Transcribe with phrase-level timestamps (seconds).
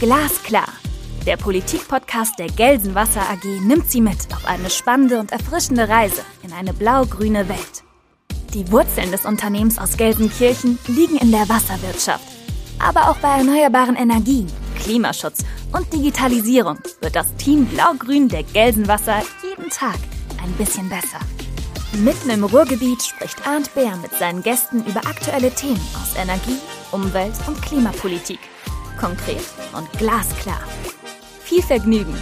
[0.00, 0.68] Glasklar.
[1.26, 6.52] Der Politikpodcast der Gelsenwasser AG nimmt Sie mit auf eine spannende und erfrischende Reise in
[6.52, 7.82] eine blau-grüne Welt.
[8.54, 12.24] Die Wurzeln des Unternehmens aus Gelsenkirchen liegen in der Wasserwirtschaft.
[12.78, 14.46] Aber auch bei erneuerbaren Energien,
[14.80, 19.98] Klimaschutz und Digitalisierung wird das Team Blau-Grün der Gelsenwasser jeden Tag
[20.42, 21.18] ein bisschen besser.
[21.96, 26.58] Mitten im Ruhrgebiet spricht Arndt Bär mit seinen Gästen über aktuelle Themen aus Energie,
[26.92, 28.38] Umwelt und Klimapolitik.
[29.00, 29.42] Konkret
[29.76, 30.60] und glasklar.
[31.42, 32.14] Viel Vergnügen!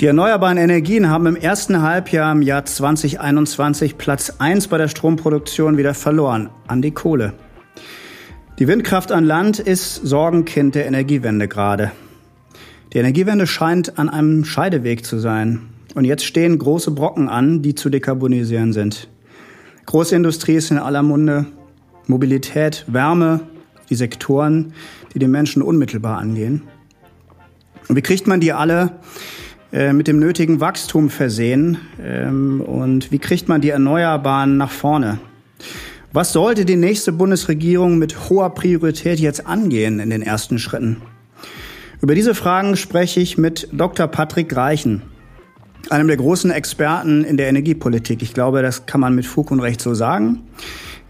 [0.00, 5.76] Die erneuerbaren Energien haben im ersten Halbjahr im Jahr 2021 Platz 1 bei der Stromproduktion
[5.76, 7.34] wieder verloren an die Kohle.
[8.58, 11.92] Die Windkraft an Land ist Sorgenkind der Energiewende gerade.
[12.94, 15.68] Die Energiewende scheint an einem Scheideweg zu sein.
[15.96, 19.08] Und jetzt stehen große Brocken an, die zu dekarbonisieren sind.
[19.86, 21.46] Große Industrie ist in aller Munde.
[22.06, 23.40] Mobilität, Wärme,
[23.88, 24.74] die Sektoren,
[25.14, 26.64] die den Menschen unmittelbar angehen.
[27.88, 28.98] Und wie kriegt man die alle
[29.72, 31.78] äh, mit dem nötigen Wachstum versehen?
[31.98, 35.18] Ähm, und wie kriegt man die Erneuerbaren nach vorne?
[36.12, 40.98] Was sollte die nächste Bundesregierung mit hoher Priorität jetzt angehen in den ersten Schritten?
[42.02, 44.08] Über diese Fragen spreche ich mit Dr.
[44.08, 45.00] Patrick Reichen,
[45.90, 48.22] einem der großen Experten in der Energiepolitik.
[48.22, 50.42] Ich glaube, das kann man mit Fug und Recht so sagen.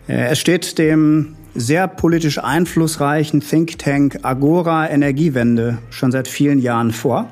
[0.09, 6.93] Äh, er steht dem sehr politisch einflussreichen Think Tank Agora Energiewende schon seit vielen Jahren
[6.93, 7.31] vor.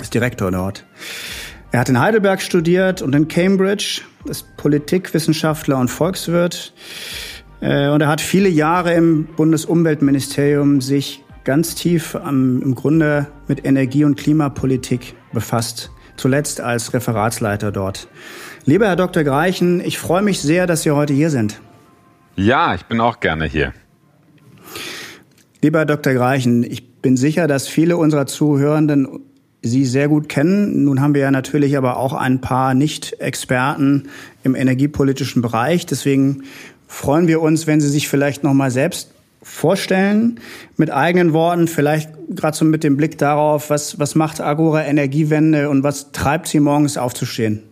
[0.00, 0.84] Ist Direktor dort.
[1.72, 6.74] Er hat in Heidelberg studiert und in Cambridge, ist Politikwissenschaftler und Volkswirt.
[7.60, 14.04] Äh, und er hat viele Jahre im Bundesumweltministerium sich ganz tief im Grunde mit Energie-
[14.04, 15.90] und Klimapolitik befasst.
[16.16, 18.08] Zuletzt als Referatsleiter dort.
[18.64, 19.24] Lieber Herr Dr.
[19.24, 21.60] Greichen, ich freue mich sehr, dass Sie heute hier sind.
[22.36, 23.72] Ja, ich bin auch gerne hier.
[25.62, 26.14] Lieber Herr Dr.
[26.14, 29.20] Greichen, ich bin sicher, dass viele unserer Zuhörenden
[29.62, 30.84] Sie sehr gut kennen.
[30.84, 34.08] Nun haben wir ja natürlich aber auch ein paar Nicht-Experten
[34.42, 35.84] im energiepolitischen Bereich.
[35.84, 36.44] Deswegen
[36.86, 40.40] freuen wir uns, wenn Sie sich vielleicht noch mal selbst vorstellen
[40.76, 45.68] mit eigenen Worten, vielleicht gerade so mit dem Blick darauf, was, was macht Agora Energiewende
[45.70, 47.62] und was treibt Sie morgens aufzustehen?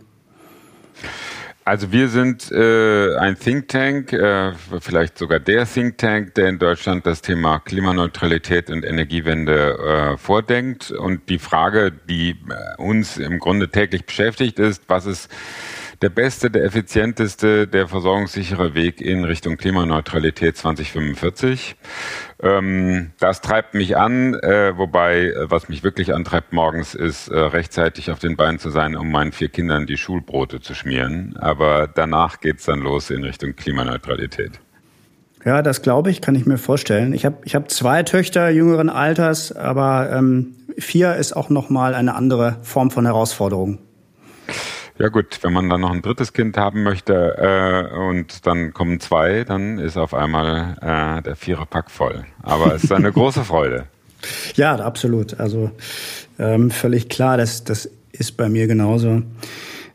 [1.69, 6.59] Also wir sind äh, ein Think Tank, äh, vielleicht sogar der Think Tank, der in
[6.59, 10.91] Deutschland das Thema Klimaneutralität und Energiewende äh, vordenkt.
[10.91, 15.29] Und die Frage, die äh, uns im Grunde täglich beschäftigt, ist, was ist
[16.03, 21.77] der beste, der effizienteste, der versorgungssichere Weg in Richtung Klimaneutralität 2045.
[22.41, 27.37] Ähm, das treibt mich an, äh, wobei, äh, was mich wirklich antreibt morgens, ist äh,
[27.37, 31.37] rechtzeitig auf den Beinen zu sein, um meinen vier Kindern die Schulbrote zu schmieren.
[31.41, 34.61] Aber danach geht's dann los in Richtung Klimaneutralität.
[35.45, 37.13] Ja, das glaube ich, kann ich mir vorstellen.
[37.13, 41.95] Ich habe ich hab zwei Töchter jüngeren Alters, aber ähm, vier ist auch noch mal
[41.95, 43.79] eine andere Form von Herausforderung.
[44.99, 48.99] Ja gut, wenn man dann noch ein drittes Kind haben möchte äh, und dann kommen
[48.99, 52.25] zwei, dann ist auf einmal äh, der Viererpack voll.
[52.43, 53.85] Aber es ist eine große Freude.
[54.57, 55.39] Ja, absolut.
[55.39, 55.71] Also
[56.41, 59.23] ähm, völlig klar, das, das ist bei mir genauso.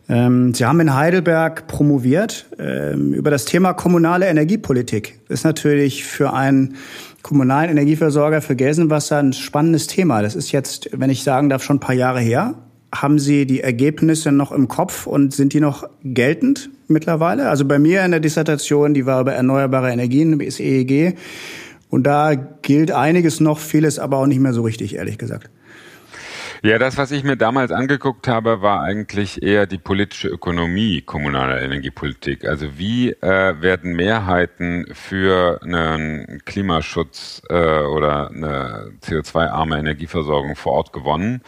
[0.08, 5.20] Ähm, Sie haben in Heidelberg promoviert ähm, über das Thema kommunale Energiepolitik.
[5.28, 6.76] Das ist natürlich für einen
[7.24, 10.22] kommunalen Energieversorger für Gelsenwasser ein spannendes Thema.
[10.22, 12.56] Das ist jetzt, wenn ich sagen darf, schon ein paar Jahre her.
[12.94, 17.50] Haben Sie die Ergebnisse noch im Kopf und sind die noch geltend mittlerweile?
[17.50, 21.18] Also bei mir in der Dissertation, die war über erneuerbare Energien, ist EEG.
[21.90, 25.50] Und da gilt einiges noch, vieles aber auch nicht mehr so richtig, ehrlich gesagt.
[26.66, 31.62] Ja, das, was ich mir damals angeguckt habe, war eigentlich eher die politische Ökonomie kommunaler
[31.62, 32.46] Energiepolitik.
[32.46, 40.94] Also wie äh, werden Mehrheiten für einen Klimaschutz äh, oder eine CO2-arme Energieversorgung vor Ort
[40.94, 41.42] gewonnen?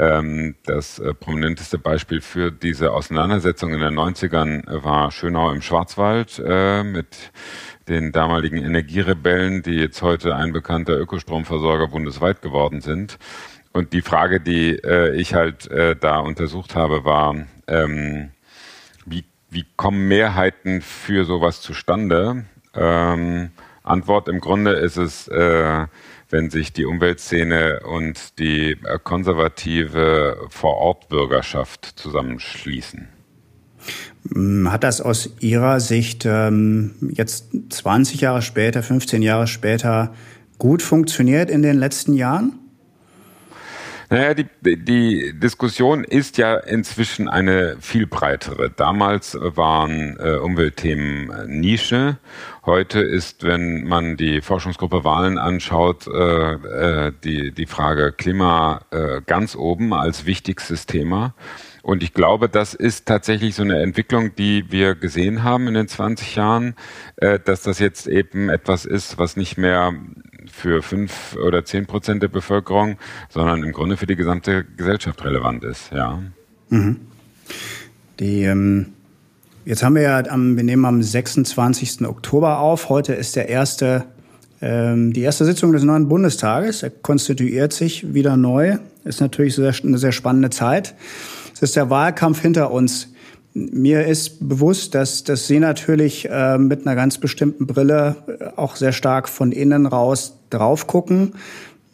[0.00, 6.42] Ähm, das äh, prominenteste Beispiel für diese Auseinandersetzung in den 90ern war Schönau im Schwarzwald
[6.42, 7.30] äh, mit
[7.86, 13.18] den damaligen Energierebellen, die jetzt heute ein bekannter Ökostromversorger bundesweit geworden sind.
[13.74, 17.34] Und die Frage, die äh, ich halt äh, da untersucht habe, war,
[17.66, 18.30] ähm,
[19.04, 22.46] wie, wie kommen Mehrheiten für sowas zustande?
[22.74, 23.50] Ähm,
[23.82, 25.86] Antwort im Grunde ist es, äh,
[26.30, 33.08] wenn sich die Umweltszene und die äh, konservative Vorortbürgerschaft zusammenschließen.
[34.32, 40.14] Hm, hat das aus Ihrer Sicht ähm, jetzt 20 Jahre später, 15 Jahre später
[40.58, 42.58] gut funktioniert in den letzten Jahren?
[44.12, 48.68] Naja, die, die Diskussion ist ja inzwischen eine viel breitere.
[48.68, 52.18] Damals waren äh, Umweltthemen äh, Nische.
[52.66, 59.20] Heute ist, wenn man die Forschungsgruppe Wahlen anschaut, äh, äh, die, die Frage Klima äh,
[59.24, 61.32] ganz oben als wichtigstes Thema.
[61.82, 65.86] Und ich glaube, das ist tatsächlich so eine Entwicklung, die wir gesehen haben in den
[65.86, 66.74] 20 Jahren,
[67.16, 69.94] äh, dass das jetzt eben etwas ist, was nicht mehr
[70.50, 72.96] für fünf oder zehn Prozent der Bevölkerung,
[73.28, 75.90] sondern im Grunde für die gesamte Gesellschaft relevant ist.
[75.92, 76.22] Ja.
[76.68, 77.00] Mhm.
[78.18, 78.86] Die, ähm,
[79.64, 82.06] jetzt haben wir ja, am, wir nehmen am 26.
[82.06, 82.88] Oktober auf.
[82.88, 84.04] Heute ist der erste,
[84.60, 86.82] ähm, die erste Sitzung des neuen Bundestages.
[86.82, 88.78] Er konstituiert sich wieder neu.
[89.04, 90.94] Ist natürlich sehr, eine sehr spannende Zeit.
[91.54, 93.08] Es ist der Wahlkampf hinter uns.
[93.52, 98.76] Mir ist bewusst, dass, dass Sie natürlich äh, mit einer ganz bestimmten Brille äh, auch
[98.76, 101.32] sehr stark von innen raus drauf gucken.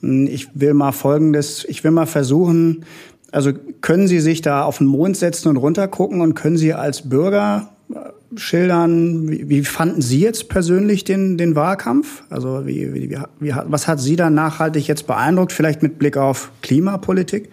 [0.00, 2.85] Hm, ich will mal Folgendes, ich will mal versuchen,
[3.32, 7.08] also können Sie sich da auf den Mond setzen und runtergucken und können Sie als
[7.08, 12.25] Bürger äh, schildern, wie, wie fanden Sie jetzt persönlich den, den Wahlkampf?
[12.29, 16.50] Also wie, wie, wie, was hat Sie da nachhaltig jetzt beeindruckt, vielleicht mit Blick auf
[16.61, 17.49] Klimapolitik?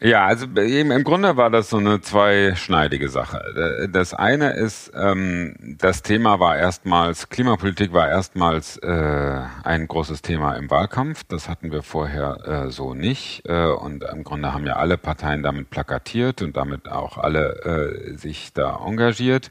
[0.00, 3.88] Ja, also im Grunde war das so eine zweischneidige Sache.
[3.92, 10.54] Das eine ist, ähm, das Thema war erstmals, Klimapolitik war erstmals äh, ein großes Thema
[10.54, 11.24] im Wahlkampf.
[11.24, 13.42] Das hatten wir vorher äh, so nicht.
[13.48, 18.16] Äh, und im Grunde haben ja alle Parteien damit plakatiert und damit auch alle äh,
[18.16, 19.50] sich da engagiert.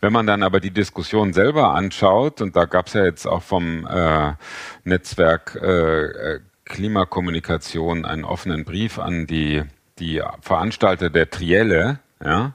[0.00, 3.42] Wenn man dann aber die Diskussion selber anschaut, und da gab es ja jetzt auch
[3.42, 4.32] vom äh,
[4.84, 9.64] Netzwerk äh, Klimakommunikation einen offenen Brief an die
[9.98, 12.54] die Veranstalter der Trielle, ja,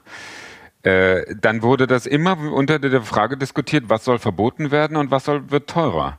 [0.82, 5.24] äh, dann wurde das immer unter der Frage diskutiert, was soll verboten werden und was
[5.24, 6.18] soll, wird teurer.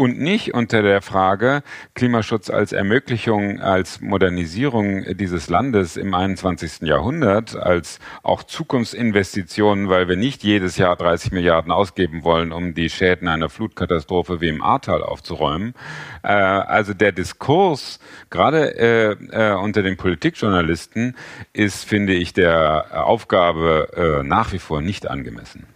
[0.00, 1.62] Und nicht unter der Frage
[1.92, 6.88] Klimaschutz als Ermöglichung, als Modernisierung dieses Landes im 21.
[6.88, 12.88] Jahrhundert, als auch Zukunftsinvestitionen, weil wir nicht jedes Jahr 30 Milliarden ausgeben wollen, um die
[12.88, 15.74] Schäden einer Flutkatastrophe wie im Ahrtal aufzuräumen.
[16.22, 18.00] Äh, also der Diskurs,
[18.30, 21.14] gerade äh, äh, unter den Politikjournalisten,
[21.52, 25.66] ist, finde ich, der Aufgabe äh, nach wie vor nicht angemessen.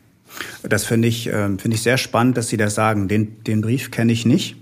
[0.63, 3.09] Das finde ich, äh, finde ich sehr spannend, dass Sie das sagen.
[3.09, 4.57] Den, den Brief kenne ich nicht.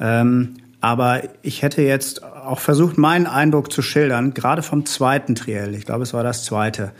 [0.00, 5.74] Ähm, aber ich hätte jetzt auch versucht, meinen Eindruck zu schildern, gerade vom zweiten Triell.
[5.74, 6.92] Ich glaube, es war das zweite.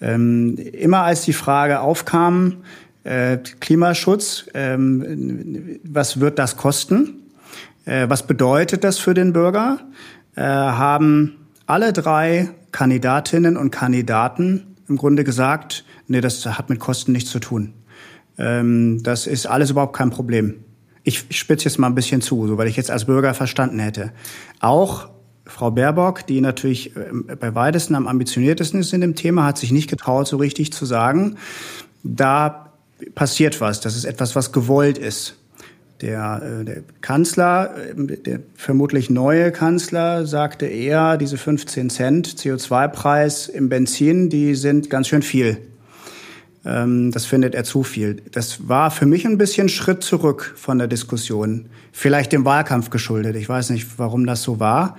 [0.00, 2.58] Ähm, immer als die Frage aufkam,
[3.04, 7.14] äh, Klimaschutz, ähm, was wird das kosten?
[7.84, 9.80] Äh, was bedeutet das für den Bürger?
[10.34, 17.12] Äh, haben alle drei Kandidatinnen und Kandidaten im Grunde gesagt, nee, das hat mit Kosten
[17.12, 17.72] nichts zu tun.
[18.38, 20.56] Ähm, das ist alles überhaupt kein Problem.
[21.04, 24.12] Ich, spitze jetzt mal ein bisschen zu, so weil ich jetzt als Bürger verstanden hätte.
[24.60, 25.08] Auch
[25.46, 29.72] Frau Baerbock, die natürlich ähm, bei weitesten am ambitioniertesten ist in dem Thema, hat sich
[29.72, 31.36] nicht getraut, so richtig zu sagen,
[32.02, 32.72] da
[33.14, 33.80] passiert was.
[33.80, 35.36] Das ist etwas, was gewollt ist.
[36.00, 43.48] Der, äh, der Kanzler, äh, der vermutlich neue Kanzler, sagte eher, diese 15 Cent CO2-Preis
[43.48, 45.58] im Benzin, die sind ganz schön viel.
[46.68, 48.22] Ähm, das findet er zu viel.
[48.32, 51.66] Das war für mich ein bisschen Schritt zurück von der Diskussion.
[51.92, 53.36] Vielleicht dem Wahlkampf geschuldet.
[53.36, 54.96] Ich weiß nicht, warum das so war.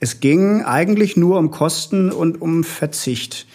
[0.00, 3.46] Es ging eigentlich nur um Kosten und um Verzicht.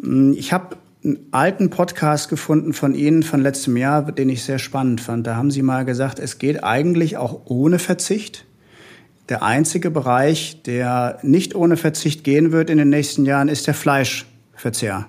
[0.00, 4.58] Hm, ich habe einen alten Podcast gefunden von Ihnen von letztem Jahr, den ich sehr
[4.58, 5.26] spannend fand.
[5.26, 8.46] Da haben Sie mal gesagt, es geht eigentlich auch ohne Verzicht.
[9.28, 13.74] Der einzige Bereich, der nicht ohne Verzicht gehen wird in den nächsten Jahren, ist der
[13.74, 15.08] Fleischverzehr.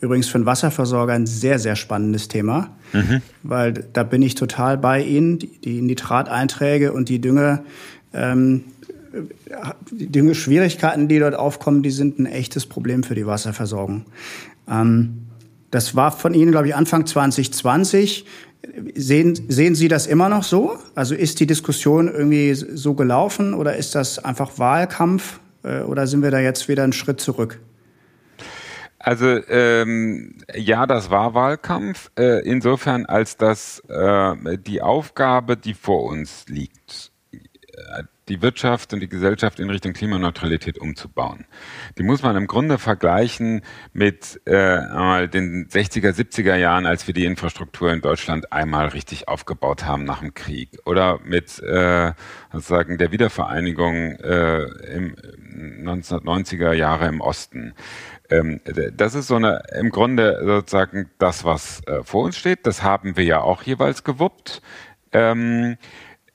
[0.00, 3.20] Übrigens für einen Wasserversorger ein sehr, sehr spannendes Thema, mhm.
[3.42, 5.38] weil da bin ich total bei Ihnen.
[5.38, 7.62] Die, Nitrateinträge und die Dünge,
[8.14, 8.64] ähm,
[9.90, 14.06] die Düngeschwierigkeiten, die dort aufkommen, die sind ein echtes Problem für die Wasserversorgung.
[14.68, 15.26] Ähm,
[15.70, 18.24] das war von Ihnen, glaube ich, Anfang 2020.
[18.94, 20.76] Sehen, sehen Sie das immer noch so?
[20.94, 26.22] Also ist die Diskussion irgendwie so gelaufen oder ist das einfach Wahlkampf äh, oder sind
[26.22, 27.58] wir da jetzt wieder einen Schritt zurück?
[29.02, 36.04] Also ähm, ja, das war Wahlkampf, äh, insofern als dass äh, die Aufgabe, die vor
[36.04, 41.46] uns liegt, äh, die Wirtschaft und die Gesellschaft in Richtung Klimaneutralität umzubauen.
[41.98, 47.24] Die muss man im Grunde vergleichen mit äh, den 60er, 70er Jahren, als wir die
[47.24, 50.78] Infrastruktur in Deutschland einmal richtig aufgebaut haben nach dem Krieg.
[50.84, 52.12] Oder mit äh,
[52.52, 54.62] sozusagen der Wiedervereinigung äh,
[54.94, 55.16] im
[55.84, 57.74] 1990er Jahre im Osten.
[58.30, 58.60] Ähm,
[58.94, 62.66] das ist so eine, im Grunde sozusagen das, was äh, vor uns steht.
[62.66, 64.62] Das haben wir ja auch jeweils gewuppt.
[65.12, 65.76] Ähm,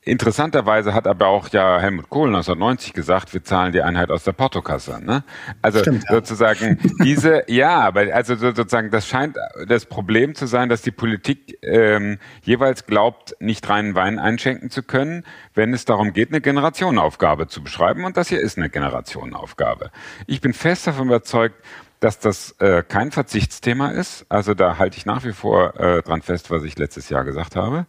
[0.07, 4.33] Interessanterweise hat aber auch ja Helmut Kohl 1990 gesagt, wir zahlen die Einheit aus der
[4.33, 5.03] Portokasse.
[5.03, 5.23] Ne?
[5.63, 6.13] Also Stimmt, ja.
[6.13, 9.35] sozusagen diese, ja, aber also sozusagen das scheint
[9.67, 14.83] das Problem zu sein, dass die Politik ähm, jeweils glaubt, nicht reinen Wein einschenken zu
[14.83, 15.23] können,
[15.55, 18.05] wenn es darum geht, eine Generationenaufgabe zu beschreiben.
[18.05, 19.89] Und das hier ist eine Generationenaufgabe.
[20.27, 21.55] Ich bin fest davon überzeugt,
[22.05, 24.27] dass das äh, kein Verzichtsthema ist.
[24.29, 27.55] Also da halte ich nach wie vor äh, dran fest, was ich letztes Jahr gesagt
[27.55, 27.87] habe.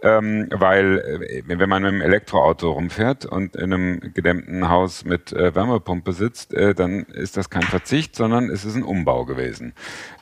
[0.00, 5.34] Ähm, weil äh, wenn man mit einem Elektroauto rumfährt und in einem gedämmten Haus mit
[5.34, 9.74] äh, Wärmepumpe sitzt, äh, dann ist das kein Verzicht, sondern es ist ein Umbau gewesen.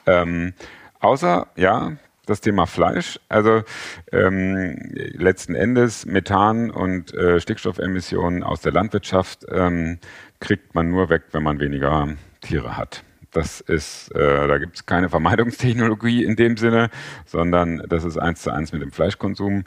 [0.07, 0.53] Ähm,
[0.99, 1.93] außer, ja,
[2.27, 3.21] das Thema Fleisch.
[3.29, 3.63] Also
[4.11, 10.01] ähm, letzten Endes Methan und äh, Stickstoffemissionen aus der Landwirtschaft ähm,
[10.41, 12.09] kriegt man nur weg, wenn man weniger
[12.41, 13.05] Tiere hat.
[13.31, 16.91] Das ist, äh, da gibt es keine Vermeidungstechnologie in dem Sinne,
[17.25, 19.65] sondern das ist eins zu eins mit dem Fleischkonsum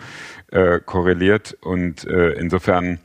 [0.51, 1.57] äh, korreliert.
[1.61, 2.99] Und äh, insofern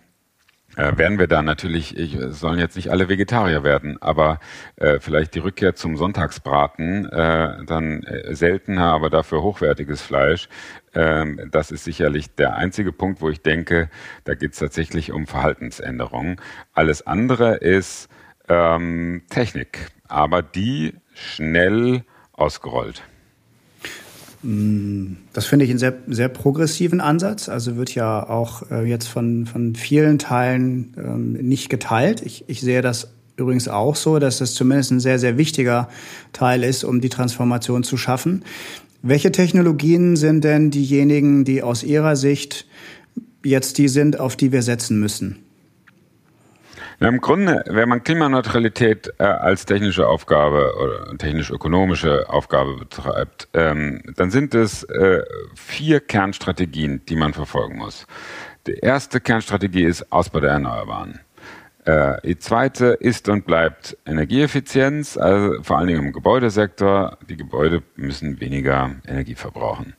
[0.76, 4.40] äh, werden wir da natürlich, ich, sollen jetzt nicht alle Vegetarier werden, aber
[4.76, 10.48] äh, vielleicht die Rückkehr zum Sonntagsbraten, äh, dann äh, seltener, aber dafür hochwertiges Fleisch.
[10.94, 13.88] Ähm, das ist sicherlich der einzige Punkt, wo ich denke,
[14.24, 16.40] da geht es tatsächlich um Verhaltensänderungen.
[16.72, 18.08] Alles andere ist
[18.48, 23.02] ähm, Technik aber die schnell ausgerollt.
[24.42, 27.48] Mm, das finde ich einen sehr, sehr progressiven Ansatz.
[27.48, 32.22] Also wird ja auch äh, jetzt von, von vielen Teilen ähm, nicht geteilt.
[32.22, 35.88] Ich, ich sehe das übrigens auch so, dass das zumindest ein sehr, sehr wichtiger
[36.32, 38.44] Teil ist, um die Transformation zu schaffen.
[39.02, 42.66] Welche Technologien sind denn diejenigen, die aus Ihrer Sicht
[43.44, 45.43] jetzt die sind, auf die wir setzen müssen?
[47.00, 54.02] Ja, Im Grunde, wenn man Klimaneutralität äh, als technische Aufgabe oder technisch-ökonomische Aufgabe betreibt, ähm,
[54.16, 55.22] dann sind es äh,
[55.54, 58.06] vier Kernstrategien, die man verfolgen muss.
[58.66, 61.20] Die erste Kernstrategie ist Ausbau der Erneuerbaren.
[61.84, 67.18] Äh, die zweite ist und bleibt Energieeffizienz, also vor allen Dingen im Gebäudesektor.
[67.28, 69.94] Die Gebäude müssen weniger Energie verbrauchen.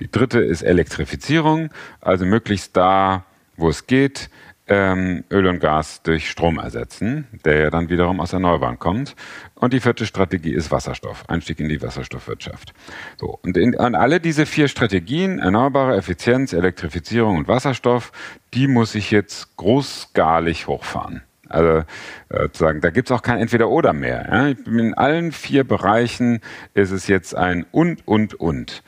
[0.00, 1.70] Die dritte ist Elektrifizierung,
[2.00, 3.24] also möglichst da,
[3.56, 4.28] wo es geht,
[4.72, 9.14] ähm, Öl und Gas durch Strom ersetzen, der ja dann wiederum aus Erneuerbaren kommt.
[9.54, 12.72] Und die vierte Strategie ist Wasserstoff, Einstieg in die Wasserstoffwirtschaft.
[13.20, 18.12] So, und in, an alle diese vier Strategien, erneuerbare Effizienz, Elektrifizierung und Wasserstoff,
[18.54, 21.22] die muss ich jetzt großskalig hochfahren.
[21.50, 21.84] Also
[22.30, 24.26] äh, sagen, da gibt's auch kein Entweder-Oder mehr.
[24.30, 24.46] Ja?
[24.48, 26.40] In allen vier Bereichen
[26.72, 28.82] ist es jetzt ein und, und, und.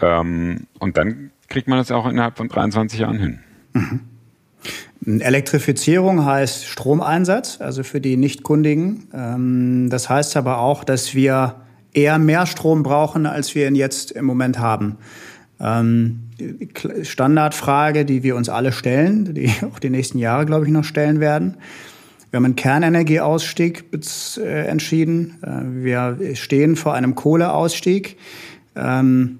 [0.00, 3.40] Ähm, und dann kriegt man das auch innerhalb von 23 Jahren hin.
[3.74, 4.15] Mhm.
[5.06, 9.08] Elektrifizierung heißt Stromeinsatz, also für die Nichtkundigen.
[9.14, 11.56] Ähm, das heißt aber auch, dass wir
[11.92, 14.96] eher mehr Strom brauchen, als wir ihn jetzt im Moment haben.
[15.60, 16.20] Ähm,
[17.02, 21.20] Standardfrage, die wir uns alle stellen, die auch die nächsten Jahre, glaube ich, noch stellen
[21.20, 21.56] werden.
[22.30, 23.84] Wir haben einen Kernenergieausstieg
[24.38, 25.38] äh, entschieden.
[25.42, 28.16] Äh, wir stehen vor einem Kohleausstieg.
[28.74, 29.38] Ähm,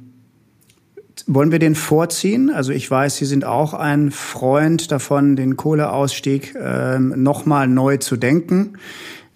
[1.26, 2.50] wollen wir den vorziehen?
[2.50, 8.16] Also ich weiß, Sie sind auch ein Freund davon, den Kohleausstieg ähm, nochmal neu zu
[8.16, 8.78] denken.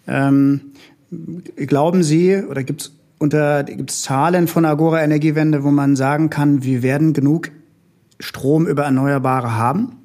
[0.06, 0.72] Ähm,
[1.56, 6.62] glauben Sie oder gibt es unter gibt's Zahlen von Agora Energiewende, wo man sagen kann,
[6.62, 7.50] wir werden genug
[8.18, 9.96] Strom über Erneuerbare haben?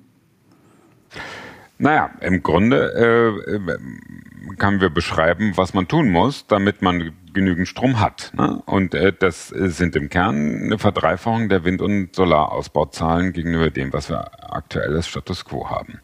[1.78, 8.00] Naja, im Grunde äh, können wir beschreiben, was man tun muss, damit man genügend Strom
[8.00, 8.32] hat.
[8.36, 8.64] Ne?
[8.66, 14.10] Und äh, das sind im Kern eine Verdreifachung der Wind- und Solarausbauzahlen gegenüber dem, was
[14.10, 16.00] wir aktuell als Status quo haben.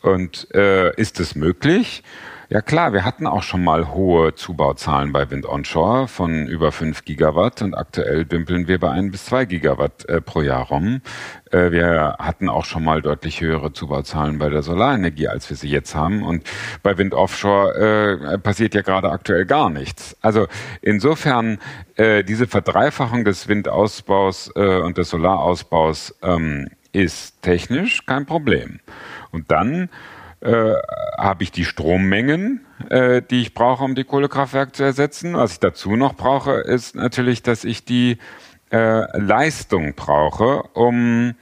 [0.00, 2.02] Und äh, ist es möglich?
[2.52, 7.04] Ja klar, wir hatten auch schon mal hohe Zubauzahlen bei Wind Onshore von über 5
[7.04, 11.00] Gigawatt und aktuell dümpeln wir bei 1 bis 2 Gigawatt äh, pro Jahr rum.
[11.52, 15.68] Äh, wir hatten auch schon mal deutlich höhere Zubauzahlen bei der Solarenergie, als wir sie
[15.68, 16.24] jetzt haben.
[16.24, 16.42] Und
[16.82, 20.16] bei Wind Offshore äh, passiert ja gerade aktuell gar nichts.
[20.20, 20.48] Also
[20.82, 21.58] insofern
[21.94, 28.80] äh, diese Verdreifachung des Windausbaus äh, und des Solarausbaus ähm, ist technisch kein Problem.
[29.30, 29.88] Und dann
[30.40, 30.74] äh,
[31.18, 35.34] habe ich die Strommengen, äh, die ich brauche, um die Kohlekraftwerke zu ersetzen.
[35.34, 38.18] Was ich dazu noch brauche, ist natürlich, dass ich die
[38.70, 41.34] äh, Leistung brauche, um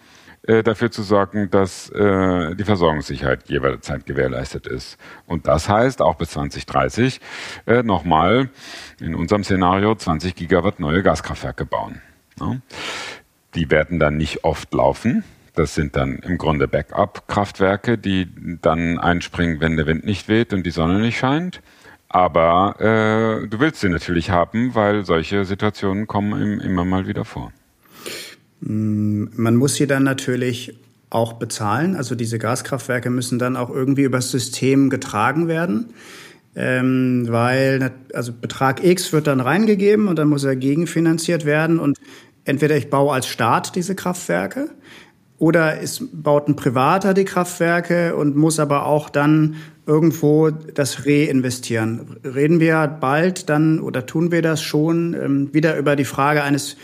[0.48, 4.96] äh, dafür zu sorgen, dass äh, die Versorgungssicherheit jederzeit gewährleistet ist.
[5.26, 7.20] Und das heißt auch bis 2030
[7.66, 8.48] äh, nochmal
[8.98, 12.00] in unserem Szenario 20 Gigawatt neue Gaskraftwerke bauen.
[12.40, 12.56] Ja.
[13.54, 15.22] Die werden dann nicht oft laufen,
[15.58, 18.28] das sind dann im Grunde Backup-Kraftwerke, die
[18.62, 21.60] dann einspringen, wenn der Wind nicht weht und die Sonne nicht scheint.
[22.08, 27.52] Aber äh, du willst sie natürlich haben, weil solche Situationen kommen immer mal wieder vor.
[28.60, 30.78] Mm, man muss sie dann natürlich
[31.10, 31.96] auch bezahlen.
[31.96, 35.92] Also diese Gaskraftwerke müssen dann auch irgendwie übers System getragen werden.
[36.56, 41.78] Ähm, weil also Betrag X wird dann reingegeben und dann muss er gegenfinanziert werden.
[41.78, 41.98] Und
[42.44, 44.70] entweder ich baue als Staat diese Kraftwerke
[45.38, 49.54] oder es baut ein Privater die Kraftwerke und muss aber auch dann
[49.86, 52.18] irgendwo das reinvestieren.
[52.24, 56.76] Reden wir bald dann oder tun wir das schon ähm, wieder über die Frage eines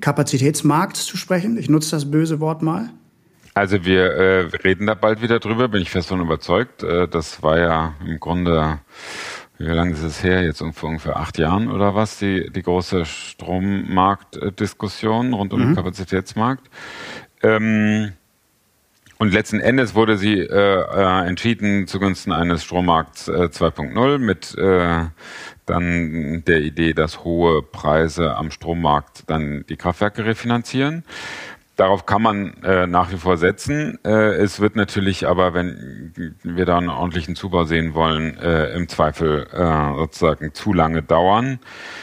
[0.00, 1.56] Kapazitätsmarkts zu sprechen?
[1.56, 2.90] Ich nutze das böse Wort mal.
[3.54, 6.82] Also wir äh, reden da bald wieder drüber, bin ich fest von überzeugt.
[6.82, 8.78] Äh, das war ja im Grunde,
[9.58, 10.44] wie lange ist es her?
[10.44, 15.66] Jetzt ungefähr, ungefähr acht Jahren oder was, die, die große Strommarktdiskussion rund um mhm.
[15.66, 16.68] den Kapazitätsmarkt.
[17.42, 18.12] Ähm,
[19.18, 25.06] und letzten Endes wurde sie äh, äh, entschieden zugunsten eines Strommarkts äh, 2.0 mit äh,
[25.66, 31.04] dann der Idee, dass hohe Preise am Strommarkt dann die Kraftwerke refinanzieren.
[31.74, 33.98] Darauf kann man äh, nach wie vor setzen.
[34.04, 38.88] Äh, es wird natürlich aber, wenn wir da einen ordentlichen Zubau sehen wollen, äh, im
[38.88, 41.60] Zweifel äh, sozusagen zu lange dauern,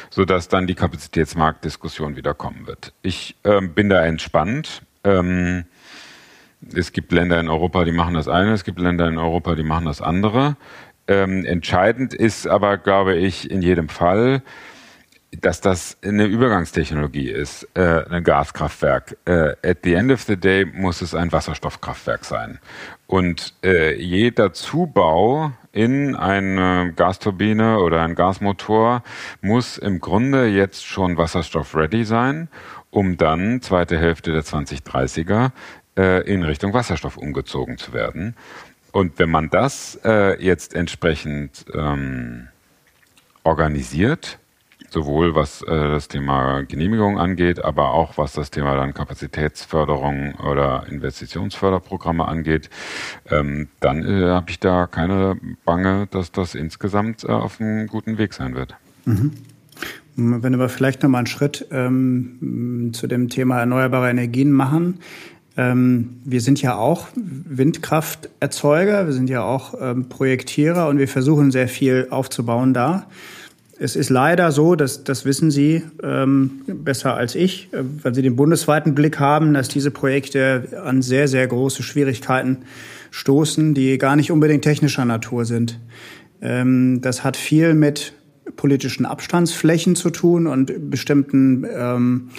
[0.09, 2.93] sodass dann die Kapazitätsmarktdiskussion wieder kommen wird.
[3.01, 4.81] Ich äh, bin da entspannt.
[5.05, 5.65] Ähm,
[6.73, 9.63] es gibt Länder in Europa, die machen das eine, es gibt Länder in Europa, die
[9.63, 10.57] machen das andere.
[11.07, 14.41] Ähm, entscheidend ist aber, glaube ich, in jedem Fall,
[15.41, 19.17] dass das eine Übergangstechnologie ist, äh, ein Gaskraftwerk.
[19.25, 22.59] Äh, at the end of the day muss es ein Wasserstoffkraftwerk sein.
[23.07, 29.03] Und äh, jeder Zubau in eine Gasturbine oder ein Gasmotor
[29.41, 32.47] muss im Grunde jetzt schon wasserstoff-ready sein
[32.95, 35.51] um dann zweite Hälfte der 2030er
[35.97, 38.35] äh, in Richtung Wasserstoff umgezogen zu werden.
[38.93, 42.47] Und wenn man das äh, jetzt entsprechend ähm,
[43.43, 44.39] organisiert,
[44.89, 50.85] sowohl was äh, das Thema Genehmigung angeht, aber auch was das Thema dann Kapazitätsförderung oder
[50.89, 52.69] Investitionsförderprogramme angeht,
[53.29, 58.17] ähm, dann äh, habe ich da keine Bange, dass das insgesamt äh, auf einem guten
[58.17, 58.73] Weg sein wird.
[59.03, 59.33] Mhm.
[60.15, 64.99] Wenn wir vielleicht noch mal einen Schritt ähm, zu dem Thema erneuerbare Energien machen.
[65.57, 71.51] Ähm, wir sind ja auch Windkrafterzeuger, wir sind ja auch ähm, Projektierer und wir versuchen
[71.51, 73.07] sehr viel aufzubauen da.
[73.77, 78.21] Es ist leider so, dass das wissen Sie ähm, besser als ich, äh, weil Sie
[78.21, 82.59] den bundesweiten Blick haben, dass diese Projekte an sehr, sehr große Schwierigkeiten
[83.11, 85.79] stoßen, die gar nicht unbedingt technischer Natur sind.
[86.41, 88.13] Ähm, das hat viel mit
[88.55, 92.29] politischen Abstandsflächen zu tun und bestimmten ähm,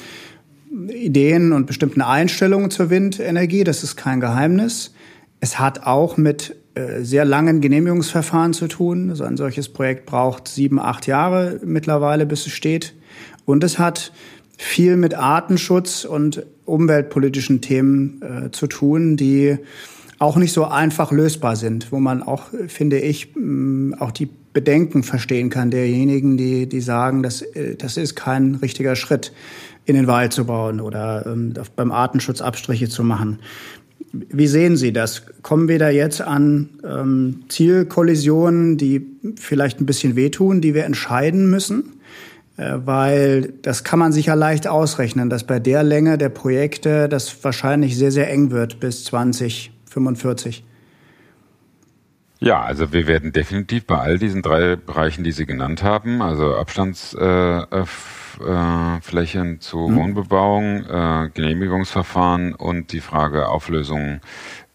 [0.88, 3.64] Ideen und bestimmten Einstellungen zur Windenergie.
[3.64, 4.94] Das ist kein Geheimnis.
[5.40, 9.10] Es hat auch mit äh, sehr langen Genehmigungsverfahren zu tun.
[9.10, 12.94] Also ein solches Projekt braucht sieben, acht Jahre mittlerweile, bis es steht.
[13.44, 14.12] Und es hat
[14.58, 19.58] viel mit Artenschutz und umweltpolitischen Themen äh, zu tun, die
[20.18, 23.34] auch nicht so einfach lösbar sind, wo man auch, finde ich,
[23.98, 28.96] auch die Bedenken verstehen kann derjenigen, die, die sagen, dass, äh, das ist kein richtiger
[28.96, 29.30] Schritt,
[29.84, 33.40] in den Wald zu bauen oder ähm, beim Artenschutz Abstriche zu machen.
[34.12, 35.24] Wie sehen Sie das?
[35.42, 39.06] Kommen wir da jetzt an ähm, Zielkollisionen, die
[39.38, 41.92] vielleicht ein bisschen wehtun, die wir entscheiden müssen?
[42.56, 47.44] Äh, weil das kann man sicher leicht ausrechnen, dass bei der Länge der Projekte das
[47.44, 50.64] wahrscheinlich sehr, sehr eng wird bis 2045.
[52.38, 56.54] Ja, also wir werden definitiv bei all diesen drei Bereichen, die Sie genannt haben, also
[56.56, 57.68] Abstandsflächen
[58.40, 59.96] äh, äh, zu mhm.
[59.96, 64.20] Wohnbebauung, äh, Genehmigungsverfahren und die Frage Auflösung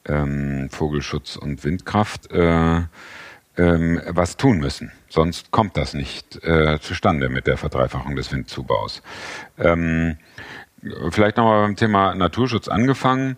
[0.06, 2.82] ähm, Vogelschutz und Windkraft, äh,
[3.58, 4.92] ähm, was tun müssen.
[5.08, 9.04] Sonst kommt das nicht äh, zustande mit der Verdreifachung des Windzubaus.
[9.60, 10.18] Ähm,
[11.12, 13.38] vielleicht nochmal beim Thema Naturschutz angefangen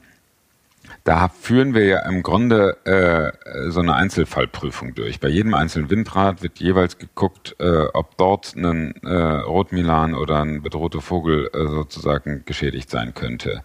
[1.04, 5.20] da führen wir ja im Grunde äh, so eine Einzelfallprüfung durch.
[5.20, 10.62] Bei jedem einzelnen Windrad wird jeweils geguckt, äh, ob dort ein äh, Rotmilan oder ein
[10.62, 13.64] bedrohter Vogel äh, sozusagen geschädigt sein könnte.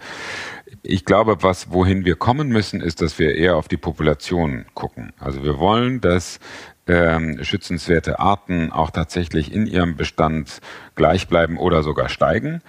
[0.83, 5.13] Ich glaube, was wohin wir kommen müssen, ist, dass wir eher auf die Population gucken.
[5.21, 6.41] Also wir wollen, dass
[6.89, 10.61] ähm, schützenswerte Arten auch tatsächlich in ihrem Bestand
[10.95, 12.61] gleich bleiben oder sogar steigen.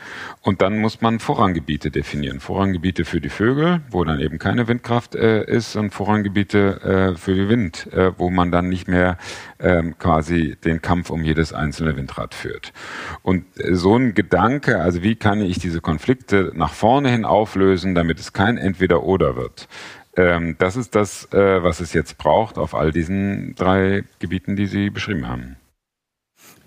[0.41, 2.39] Und dann muss man Vorranggebiete definieren.
[2.39, 7.33] Vorranggebiete für die Vögel, wo dann eben keine Windkraft äh, ist, und Vorranggebiete äh, für
[7.33, 9.17] die Wind, äh, wo man dann nicht mehr
[9.59, 12.71] ähm, quasi den Kampf um jedes einzelne Windrad führt.
[13.23, 17.95] Und äh, so ein Gedanke, also wie kann ich diese Konflikte nach vorne hin auflösen,
[17.95, 19.67] damit es kein Entweder-Oder wird,
[20.15, 24.67] ähm, das ist das, äh, was es jetzt braucht auf all diesen drei Gebieten, die
[24.67, 25.55] Sie beschrieben haben.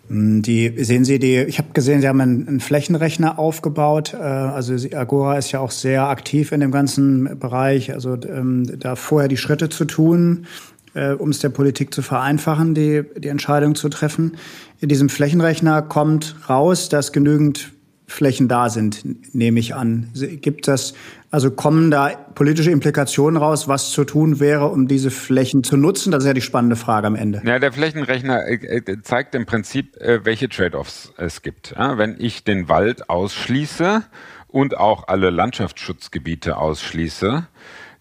[0.08, 1.38] Hm, die sehen Sie die?
[1.38, 4.14] Ich habe gesehen, Sie haben einen, einen Flächenrechner aufgebaut.
[4.14, 7.92] Äh, also Agora ist ja auch sehr aktiv in dem ganzen Bereich.
[7.92, 10.46] Also ähm, da vorher die Schritte zu tun,
[10.94, 14.36] äh, um es der Politik zu vereinfachen, die die Entscheidung zu treffen.
[14.80, 17.72] In diesem Flächenrechner kommt raus, dass genügend
[18.12, 20.10] Flächen da sind, nehme ich an.
[20.14, 20.94] Gibt das,
[21.30, 26.12] also kommen da politische Implikationen raus, was zu tun wäre, um diese Flächen zu nutzen?
[26.12, 27.40] Das ist ja die spannende Frage am Ende.
[27.44, 31.74] Ja, der Flächenrechner äh, äh, zeigt im Prinzip, äh, welche Trade-offs es gibt.
[31.76, 34.02] Wenn ich den Wald ausschließe
[34.48, 37.46] und auch alle Landschaftsschutzgebiete ausschließe,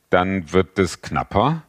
[0.09, 1.63] dann wird es knapper,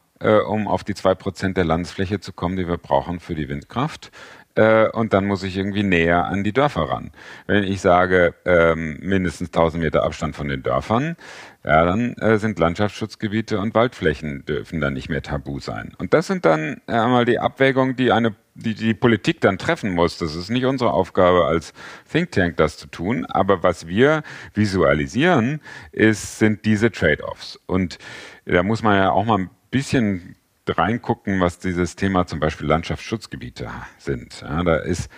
[0.47, 4.11] um auf die zwei Prozent der Landesfläche zu kommen, die wir brauchen für die Windkraft
[4.55, 7.11] äh, und dann muss ich irgendwie näher an die Dörfer ran.
[7.47, 11.15] Wenn ich sage, ähm, mindestens 1000 Meter Abstand von den Dörfern,
[11.63, 15.93] ja, dann äh, sind Landschaftsschutzgebiete und Waldflächen dürfen dann nicht mehr tabu sein.
[15.97, 19.93] Und das sind dann äh, einmal die Abwägungen, die eine die die Politik dann treffen
[19.93, 20.17] muss.
[20.17, 21.73] Das ist nicht unsere Aufgabe als
[22.11, 23.25] Think Tank, das zu tun.
[23.25, 25.59] Aber was wir visualisieren,
[25.91, 27.59] ist, sind diese Trade-offs.
[27.65, 27.97] Und
[28.45, 30.35] da muss man ja auch mal ein bisschen
[30.69, 34.41] reingucken, was dieses Thema zum Beispiel Landschaftsschutzgebiete sind.
[34.41, 35.09] Ja, da ist,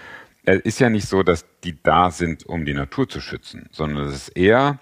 [0.44, 4.06] es ist ja nicht so, dass die da sind, um die Natur zu schützen, sondern
[4.06, 4.80] es ist eher,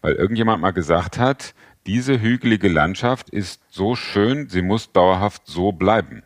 [0.00, 1.54] weil irgendjemand mal gesagt hat,
[1.86, 6.22] diese hügelige Landschaft ist so schön, sie muss dauerhaft so bleiben.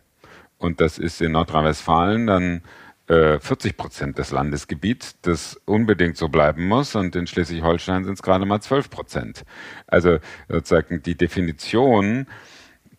[0.59, 2.63] Und das ist in Nordrhein-Westfalen dann
[3.09, 6.95] äh, 40 Prozent des Landesgebiets, das unbedingt so bleiben muss.
[6.95, 9.45] Und in Schleswig-Holstein sind es gerade mal 12 Prozent.
[9.87, 10.19] Also
[10.49, 12.27] sozusagen die Definition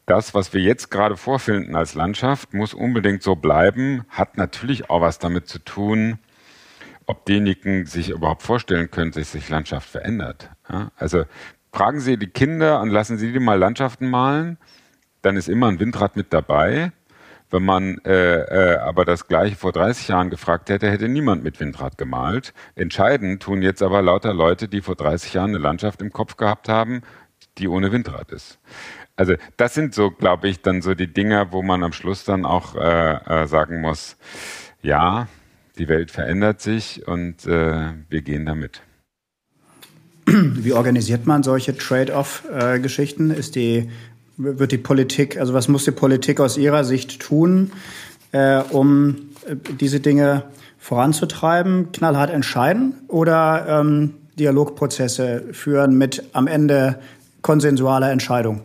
[0.08, 5.02] das, was wir jetzt gerade vorfinden als Landschaft, muss unbedingt so bleiben, hat natürlich auch
[5.02, 6.18] was damit zu tun,
[7.06, 10.50] ob diejenigen sich überhaupt vorstellen können, dass sich Landschaft verändert.
[10.70, 10.92] Ja?
[10.96, 11.26] Also
[11.74, 14.58] fragen Sie die Kinder und lassen Sie die mal Landschaften malen,
[15.22, 16.94] dann ist immer ein Windrad mit dabei.
[17.50, 21.60] Wenn man äh, äh, aber das gleiche vor 30 Jahren gefragt hätte, hätte niemand mit
[21.60, 22.54] Windrad gemalt.
[22.76, 26.68] Entscheidend tun jetzt aber lauter Leute, die vor 30 Jahren eine Landschaft im Kopf gehabt
[26.68, 27.02] haben,
[27.58, 28.60] die ohne Windrad ist.
[29.18, 32.46] Also das sind so, glaube ich, dann so die Dinge, wo man am Schluss dann
[32.46, 34.16] auch äh, äh, sagen muss,
[34.82, 35.28] ja,
[35.78, 38.82] die Welt verändert sich und äh, wir gehen damit.
[40.28, 43.32] Wie organisiert man solche Trade-off-Geschichten?
[43.32, 43.90] Ist die
[44.38, 47.72] wird die Politik, also was muss die Politik aus Ihrer Sicht tun,
[48.32, 49.16] äh, um
[49.48, 50.44] äh, diese Dinge
[50.78, 51.92] voranzutreiben?
[51.92, 57.00] Knallhart entscheiden oder ähm, Dialogprozesse führen mit am Ende
[57.42, 58.62] konsensualer Entscheidung?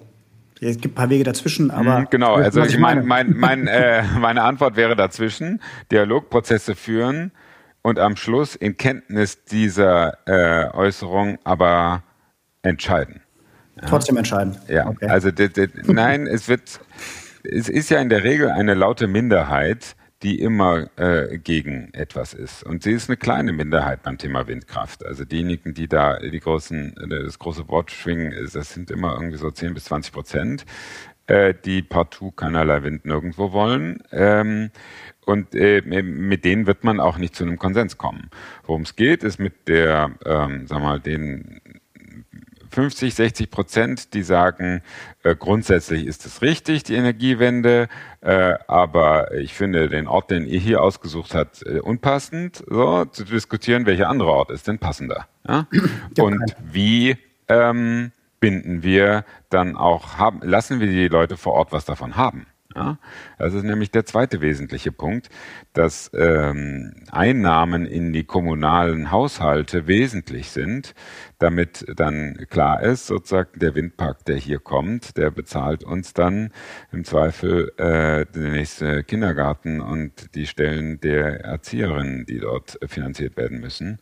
[0.68, 2.00] Es gibt ein paar Wege dazwischen, aber.
[2.00, 7.32] Mhm, genau, also ich meine, mein, mein, äh, meine Antwort wäre dazwischen, Dialogprozesse führen
[7.82, 12.02] und am Schluss in Kenntnis dieser äh, Äußerung aber
[12.62, 13.22] entscheiden.
[13.80, 13.88] Ja.
[13.88, 14.56] Trotzdem entscheiden.
[14.68, 15.06] Ja, okay.
[15.06, 15.30] also
[15.86, 16.80] nein, es wird,
[17.42, 22.62] es ist ja in der Regel eine laute Minderheit, die immer äh, gegen etwas ist.
[22.62, 25.04] Und sie ist eine kleine Minderheit beim Thema Windkraft.
[25.04, 29.50] Also diejenigen, die da die großen, das große Wort schwingen, das sind immer irgendwie so
[29.50, 30.64] 10 bis 20 Prozent,
[31.26, 34.02] äh, die partout keinerlei Wind nirgendwo wollen.
[34.12, 34.70] Ähm,
[35.24, 38.28] und äh, mit denen wird man auch nicht zu einem Konsens kommen.
[38.64, 41.61] Worum es geht, ist mit der, ähm, sag mal, den
[42.72, 44.82] 50, 60 Prozent, die sagen,
[45.22, 47.88] äh, grundsätzlich ist es richtig, die Energiewende,
[48.20, 53.24] äh, aber ich finde den Ort, den ihr hier ausgesucht habt, äh, unpassend, so zu
[53.24, 55.26] diskutieren, welcher andere Ort ist denn passender.
[55.46, 55.66] Ja?
[56.18, 57.16] Und wie
[57.48, 62.46] ähm, binden wir dann auch, haben, lassen wir die Leute vor Ort was davon haben?
[62.74, 62.98] Ja,
[63.38, 65.28] das ist nämlich der zweite wesentliche Punkt,
[65.74, 70.94] dass ähm, Einnahmen in die kommunalen Haushalte wesentlich sind,
[71.38, 76.50] damit dann klar ist, sozusagen der Windpark, der hier kommt, der bezahlt uns dann
[76.92, 83.60] im Zweifel äh, den nächsten Kindergarten und die Stellen der Erzieherinnen, die dort finanziert werden
[83.60, 83.98] müssen.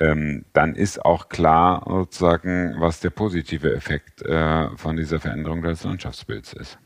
[0.00, 5.84] Ähm, dann ist auch klar sozusagen, was der positive Effekt äh, von dieser Veränderung des
[5.84, 6.78] Landschaftsbilds ist.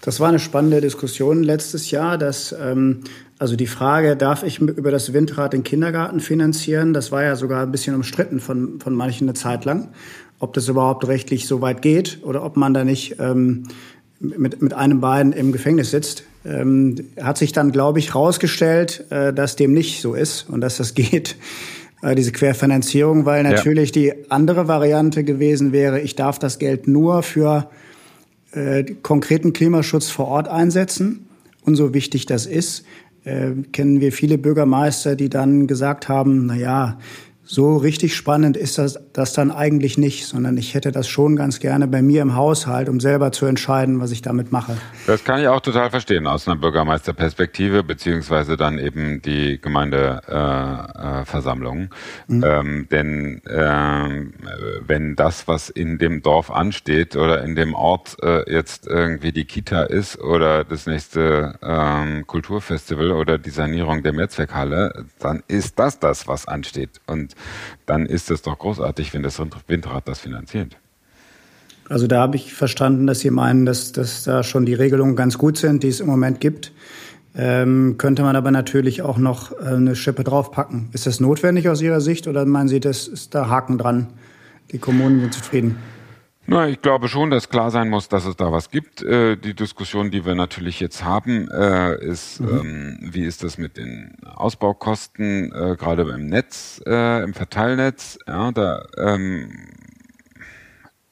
[0.00, 3.00] Das war eine spannende Diskussion letztes Jahr, dass ähm,
[3.38, 6.92] also die Frage, darf ich über das Windrad den Kindergarten finanzieren?
[6.92, 9.88] Das war ja sogar ein bisschen umstritten von, von manchen eine Zeit lang,
[10.38, 13.64] ob das überhaupt rechtlich so weit geht oder ob man da nicht ähm,
[14.18, 16.24] mit, mit einem Bein im Gefängnis sitzt.
[16.44, 20.76] Ähm, hat sich dann, glaube ich, herausgestellt, äh, dass dem nicht so ist und dass
[20.76, 21.36] das geht,
[22.02, 24.02] äh, diese Querfinanzierung, weil natürlich ja.
[24.02, 27.70] die andere Variante gewesen wäre, ich darf das Geld nur für
[28.52, 31.26] äh, konkreten Klimaschutz vor Ort einsetzen.
[31.64, 32.84] Und so wichtig das ist,
[33.24, 36.98] äh, kennen wir viele Bürgermeister, die dann gesagt haben, na ja,
[37.50, 41.58] so richtig spannend ist das, das dann eigentlich nicht, sondern ich hätte das schon ganz
[41.58, 44.76] gerne bei mir im Haushalt, um selber zu entscheiden, was ich damit mache.
[45.08, 51.80] Das kann ich auch total verstehen aus einer Bürgermeisterperspektive, beziehungsweise dann eben die Gemeindeversammlung.
[51.80, 51.88] Äh, äh,
[52.28, 52.44] mhm.
[52.44, 54.26] ähm, denn äh,
[54.86, 59.44] wenn das, was in dem Dorf ansteht oder in dem Ort äh, jetzt irgendwie die
[59.44, 65.98] Kita ist oder das nächste ähm, Kulturfestival oder die Sanierung der Mehrzweckhalle, dann ist das
[65.98, 67.00] das, was ansteht.
[67.08, 67.34] Und
[67.86, 70.76] dann ist es doch großartig, wenn das Windrad das finanziert.
[71.88, 75.38] Also da habe ich verstanden, dass Sie meinen, dass, dass da schon die Regelungen ganz
[75.38, 76.72] gut sind, die es im Moment gibt.
[77.34, 80.88] Ähm, könnte man aber natürlich auch noch äh, eine Schippe draufpacken.
[80.92, 84.08] Ist das notwendig aus Ihrer Sicht oder meinen Sie, das ist da Haken dran?
[84.72, 85.76] Die Kommunen sind zufrieden?
[86.50, 89.04] Na, ich glaube schon, dass klar sein muss, dass es da was gibt.
[89.04, 92.48] Äh, die Diskussion, die wir natürlich jetzt haben, äh, ist, mhm.
[92.48, 98.18] ähm, wie ist das mit den Ausbaukosten, äh, gerade beim Netz, äh, im Verteilnetz.
[98.26, 99.68] Ja, da ähm,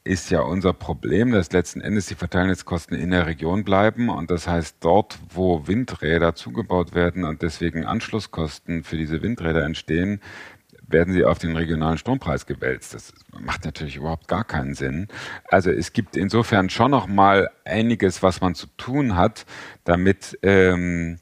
[0.03, 4.49] ist ja unser Problem, dass letzten Endes die Verteilnetzkosten in der Region bleiben und das
[4.49, 10.21] heißt dort, wo Windräder zugebaut werden und deswegen Anschlusskosten für diese Windräder entstehen,
[10.89, 12.95] werden sie auf den regionalen Strompreis gewälzt.
[12.95, 15.09] Das macht natürlich überhaupt gar keinen Sinn.
[15.49, 19.47] Also es gibt insofern schon noch mal einiges, was man zu tun hat,
[19.85, 21.19] damit ähm,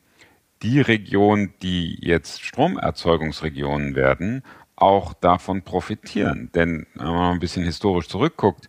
[0.63, 4.43] die Regionen, die jetzt Stromerzeugungsregionen werden,
[4.77, 6.51] auch davon profitieren.
[6.55, 8.69] Denn wenn man ein bisschen historisch zurückguckt,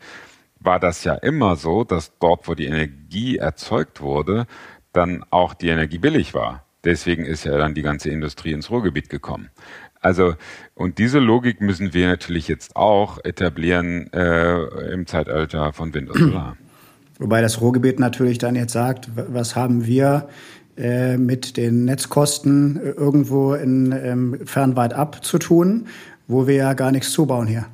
[0.59, 4.47] war das ja immer so, dass dort, wo die Energie erzeugt wurde,
[4.91, 6.65] dann auch die Energie billig war.
[6.83, 9.49] Deswegen ist ja dann die ganze Industrie ins Ruhrgebiet gekommen.
[10.01, 10.35] Also,
[10.75, 16.19] und diese Logik müssen wir natürlich jetzt auch etablieren äh, im Zeitalter von Wind und
[16.19, 16.57] Solar.
[17.19, 20.29] Wobei das Ruhrgebiet natürlich dann jetzt sagt, was haben wir
[20.77, 25.87] äh, mit den Netzkosten irgendwo in ähm, fernweit ab zu tun,
[26.27, 27.65] wo wir ja gar nichts zubauen hier.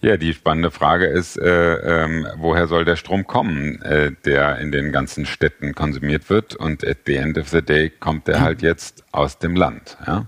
[0.00, 4.72] Ja, die spannende Frage ist, äh, ähm, woher soll der Strom kommen, äh, der in
[4.72, 6.56] den ganzen Städten konsumiert wird?
[6.56, 9.98] Und at the end of the day kommt der halt jetzt aus dem Land.
[10.06, 10.26] Ja?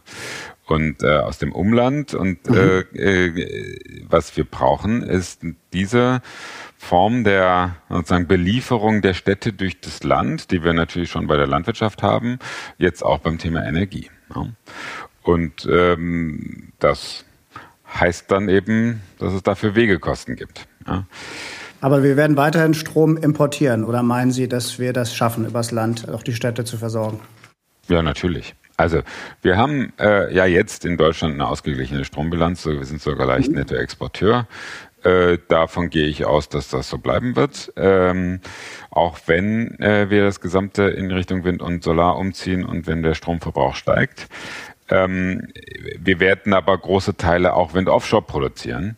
[0.72, 2.14] Und äh, aus dem Umland.
[2.14, 2.84] Und mhm.
[2.94, 6.22] äh, äh, was wir brauchen, ist diese
[6.78, 11.46] Form der sozusagen Belieferung der Städte durch das Land, die wir natürlich schon bei der
[11.46, 12.38] Landwirtschaft haben,
[12.78, 14.10] jetzt auch beim Thema Energie.
[14.34, 14.46] Ja.
[15.22, 17.24] Und ähm, das
[17.94, 20.66] heißt dann eben, dass es dafür Wegekosten gibt.
[20.86, 21.06] Ja.
[21.80, 26.08] Aber wir werden weiterhin Strom importieren oder meinen Sie, dass wir das schaffen, übers Land
[26.08, 27.20] auch die Städte zu versorgen?
[27.88, 28.54] Ja, natürlich.
[28.82, 29.02] Also
[29.42, 32.66] wir haben äh, ja jetzt in Deutschland eine ausgeglichene Strombilanz.
[32.66, 33.58] Wir sind sogar leicht mhm.
[33.58, 34.48] Nettoexporteur.
[35.04, 37.72] Äh, davon gehe ich aus, dass das so bleiben wird.
[37.76, 38.40] Ähm,
[38.90, 43.14] auch wenn äh, wir das Gesamte in Richtung Wind und Solar umziehen und wenn der
[43.14, 44.26] Stromverbrauch steigt.
[44.88, 45.48] Ähm,
[45.98, 48.96] wir werden aber große Teile auch Wind-Offshore produzieren.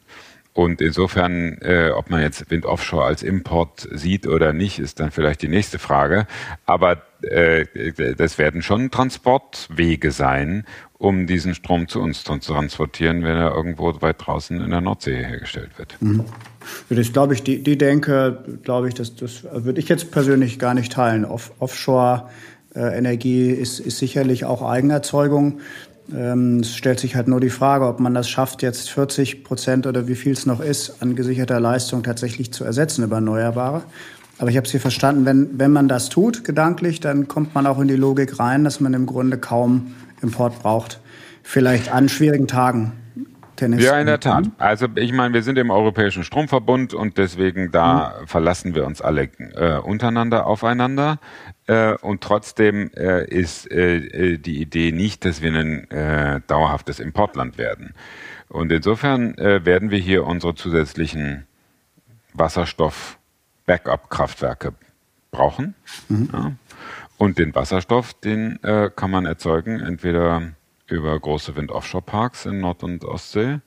[0.55, 5.11] Und insofern, äh, ob man jetzt Wind Offshore als Import sieht oder nicht, ist dann
[5.11, 6.29] vielleicht die nächste Frage.
[6.64, 7.67] Aber äh,
[8.17, 10.64] das werden schon Transportwege sein,
[10.97, 15.25] um diesen Strom zu uns zu transportieren, wenn er irgendwo weit draußen in der Nordsee
[15.25, 16.01] hergestellt wird.
[16.01, 16.25] Mhm.
[16.88, 20.75] Das glaube ich, die, die denke, glaube ich, das, das würde ich jetzt persönlich gar
[20.75, 21.25] nicht teilen.
[21.25, 25.61] Off, Offshore-Energie ist, ist sicherlich auch Eigenerzeugung.
[26.12, 29.87] Ähm, es stellt sich halt nur die Frage, ob man das schafft, jetzt 40 Prozent
[29.87, 33.83] oder wie viel es noch ist, an gesicherter Leistung tatsächlich zu ersetzen über Erneuerbare.
[34.38, 37.67] Aber ich habe es hier verstanden, wenn, wenn man das tut, gedanklich, dann kommt man
[37.67, 41.01] auch in die Logik rein, dass man im Grunde kaum Import braucht.
[41.43, 42.93] Vielleicht an schwierigen Tagen.
[43.57, 44.47] Tennis ja, in der Tat.
[44.59, 48.27] Also ich meine, wir sind im Europäischen Stromverbund und deswegen da mhm.
[48.27, 51.19] verlassen wir uns alle äh, untereinander aufeinander.
[51.66, 57.00] Äh, und trotzdem äh, ist äh, äh, die Idee nicht, dass wir ein äh, dauerhaftes
[57.00, 57.94] Importland werden.
[58.48, 61.46] Und insofern werden wir hier unsere zusätzlichen
[62.35, 64.74] Wasserstoff-Backup-Kraftwerke
[65.33, 65.74] brauchen.
[66.09, 66.29] Mhm.
[66.33, 66.53] Ja.
[67.16, 68.59] Und den Wasserstoff, den
[68.94, 70.53] kann man erzeugen, entweder
[70.87, 73.59] über große Wind-Offshore-Parks in Nord- und Ostsee,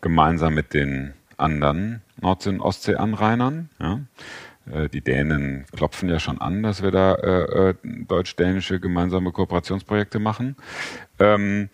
[0.00, 3.70] gemeinsam mit den anderen Nordsee- und Ostsee-Anrainern.
[3.80, 4.00] Ja.
[4.70, 10.18] Äh, die Dänen klopfen ja schon an, dass wir da äh, äh, deutsch-dänische gemeinsame Kooperationsprojekte
[10.18, 10.56] machen.
[11.18, 11.68] Ähm,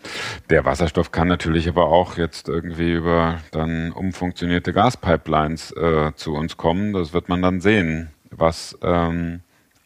[0.51, 6.57] der Wasserstoff kann natürlich aber auch jetzt irgendwie über dann umfunktionierte Gaspipelines äh, zu uns
[6.57, 6.93] kommen.
[6.93, 9.41] Das wird man dann sehen, was ähm,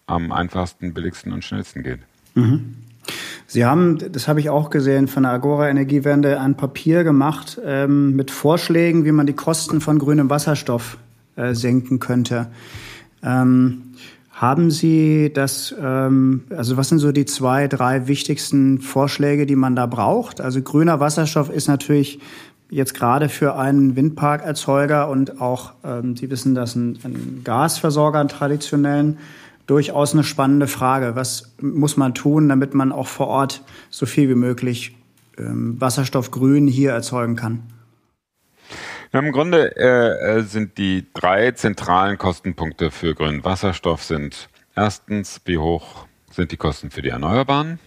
[0.06, 2.00] am einfachsten, billigsten und schnellsten geht.
[2.34, 2.76] Mhm.
[3.46, 8.16] Sie haben, das habe ich auch gesehen, von der Agora Energiewende ein Papier gemacht ähm,
[8.16, 10.98] mit Vorschlägen, wie man die Kosten von grünem Wasserstoff
[11.36, 12.48] äh, senken könnte.
[13.22, 13.82] Ähm,
[14.36, 19.74] Haben Sie das, ähm, also was sind so die zwei, drei wichtigsten Vorschläge, die man
[19.74, 20.42] da braucht?
[20.42, 22.20] Also grüner Wasserstoff ist natürlich
[22.68, 28.28] jetzt gerade für einen Windparkerzeuger und auch, ähm, Sie wissen das, ein, ein Gasversorger, einen
[28.28, 29.16] traditionellen,
[29.66, 31.16] durchaus eine spannende Frage.
[31.16, 34.94] Was muss man tun, damit man auch vor Ort so viel wie möglich
[35.38, 37.62] ähm, Wasserstoff grün hier erzeugen kann?
[39.18, 45.56] Im Grunde äh, äh, sind die drei zentralen Kostenpunkte für grünen Wasserstoff sind erstens, wie
[45.56, 47.78] hoch sind die Kosten für die Erneuerbaren?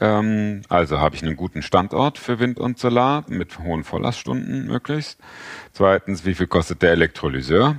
[0.00, 5.20] Ähm, also habe ich einen guten Standort für Wind und Solar mit hohen Volllaststunden möglichst.
[5.72, 7.76] Zweitens, wie viel kostet der Elektrolyseur?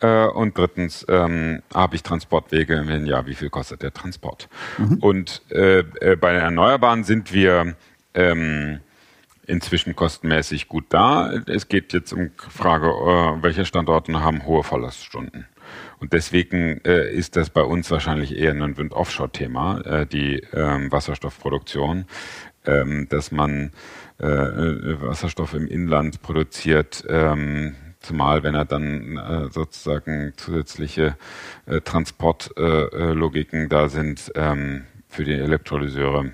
[0.00, 2.84] Äh, und drittens, ähm, habe ich Transportwege?
[2.86, 4.48] Wenn ja, wie viel kostet der Transport?
[4.78, 4.98] Mhm.
[4.98, 7.74] Und äh, äh, bei den Erneuerbaren sind wir
[8.14, 8.80] ähm,
[9.46, 11.32] inzwischen kostenmäßig gut da.
[11.46, 15.46] Es geht jetzt um Frage, äh, welche Standorte haben hohe Volllaststunden.
[15.98, 22.04] Und deswegen äh, ist das bei uns wahrscheinlich eher ein Wind-Offshore-Thema, äh, die ähm, Wasserstoffproduktion,
[22.66, 23.72] ähm, dass man
[24.20, 31.16] äh, äh Wasserstoff im Inland produziert, ähm, zumal wenn er dann äh, sozusagen zusätzliche
[31.66, 36.32] äh, Transportlogiken äh, da sind ähm, für die Elektrolyseure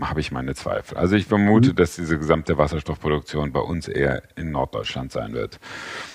[0.00, 0.96] habe ich meine Zweifel.
[0.96, 1.76] Also ich vermute, mhm.
[1.76, 5.58] dass diese gesamte Wasserstoffproduktion bei uns eher in Norddeutschland sein wird.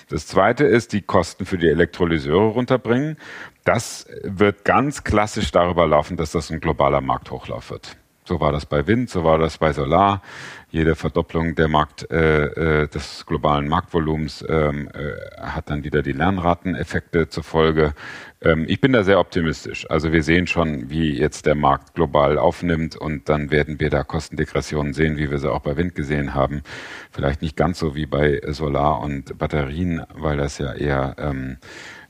[0.08, 3.16] Das Zweite ist, die Kosten für die Elektrolyseure runterbringen.
[3.64, 7.96] Das wird ganz klassisch darüber laufen, dass das ein globaler Markthochlauf wird.
[8.24, 10.22] So war das bei Wind, so war das bei Solar.
[10.70, 16.12] Jede Verdopplung der Markt, äh, äh des globalen Marktvolumens ähm, äh, hat dann wieder die
[16.12, 17.92] Lernrateneffekte zur Folge.
[18.40, 19.90] Ähm, ich bin da sehr optimistisch.
[19.90, 24.04] Also wir sehen schon, wie jetzt der Markt global aufnimmt und dann werden wir da
[24.04, 26.62] Kostendegressionen sehen, wie wir sie auch bei Wind gesehen haben.
[27.10, 31.58] Vielleicht nicht ganz so wie bei Solar und Batterien, weil das ja eher ähm,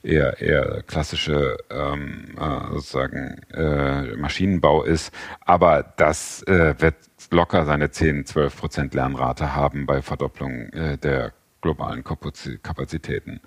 [0.03, 5.13] eher, eher klassische ähm, äh, sozusagen äh, Maschinenbau ist.
[5.41, 6.95] Aber das äh, wird
[7.31, 13.39] locker seine 10, 12 Prozent Lernrate haben bei Verdopplung äh, der globalen Kapazitäten.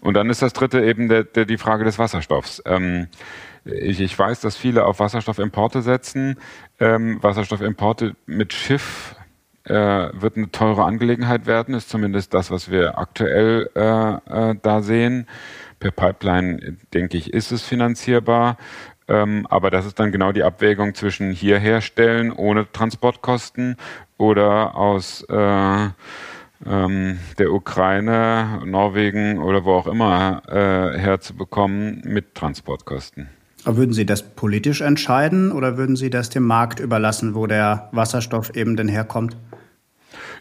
[0.00, 2.62] Und dann ist das dritte eben der, der, die Frage des Wasserstoffs.
[2.64, 3.08] Ähm,
[3.64, 6.38] ich, ich, weiß, dass viele auf Wasserstoffimporte setzen.
[6.80, 9.14] Ähm, Wasserstoffimporte mit Schiff
[9.64, 14.82] äh, wird eine teure Angelegenheit werden, ist zumindest das, was wir aktuell äh, äh, da
[14.82, 15.26] sehen.
[15.78, 18.56] Per Pipeline, denke ich, ist es finanzierbar.
[19.08, 23.76] Ähm, aber das ist dann genau die Abwägung zwischen hier herstellen ohne Transportkosten
[24.18, 25.88] oder aus äh,
[26.66, 33.28] ähm, der Ukraine, Norwegen oder wo auch immer äh, herzubekommen mit Transportkosten.
[33.64, 37.88] Aber würden Sie das politisch entscheiden oder würden Sie das dem Markt überlassen, wo der
[37.92, 39.36] Wasserstoff eben denn herkommt?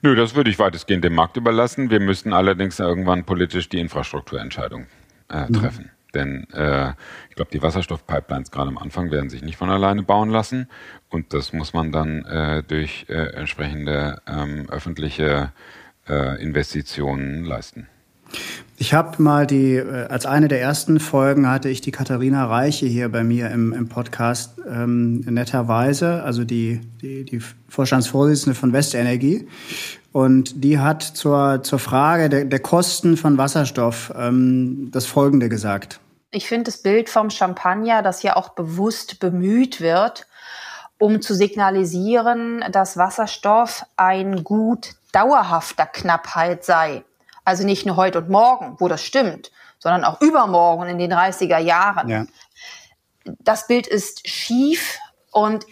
[0.02, 1.90] Nö, das würde ich weitestgehend dem Markt überlassen.
[1.90, 4.86] Wir müssten allerdings irgendwann politisch die Infrastrukturentscheidung
[5.30, 5.54] äh, mhm.
[5.54, 5.84] treffen.
[5.86, 5.97] Mhm.
[6.18, 6.90] Denn äh,
[7.30, 10.68] ich glaube, die Wasserstoffpipelines gerade am Anfang werden sich nicht von alleine bauen lassen.
[11.10, 15.52] Und das muss man dann äh, durch äh, entsprechende ähm, öffentliche
[16.10, 17.88] äh, Investitionen leisten.
[18.80, 22.86] Ich habe mal die, äh, als eine der ersten Folgen hatte ich die Katharina Reiche
[22.86, 29.48] hier bei mir im, im Podcast ähm, netterweise, also die, die, die Vorstandsvorsitzende von Westenergie.
[30.12, 36.00] Und die hat zur, zur Frage der, der Kosten von Wasserstoff ähm, das Folgende gesagt.
[36.32, 40.28] Ich finde das Bild vom Champagner, das ja auch bewusst bemüht wird,
[41.00, 47.04] um zu signalisieren, dass Wasserstoff ein Gut dauerhafter Knappheit sei.
[47.46, 51.60] Also nicht nur heute und morgen, wo das stimmt, sondern auch übermorgen in den 30er
[51.60, 52.10] Jahren.
[52.10, 52.26] Ja.
[53.24, 55.00] Das Bild ist schief
[55.32, 55.66] und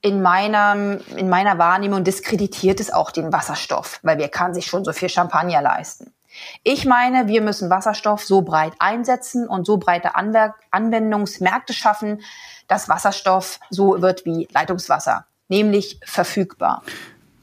[0.00, 4.84] in meiner, in meiner Wahrnehmung diskreditiert es auch den Wasserstoff, weil wer kann sich schon
[4.84, 6.14] so viel Champagner leisten?
[6.62, 12.20] Ich meine, wir müssen Wasserstoff so breit einsetzen und so breite Anwendungsmärkte schaffen,
[12.68, 16.82] dass Wasserstoff so wird wie Leitungswasser, nämlich verfügbar.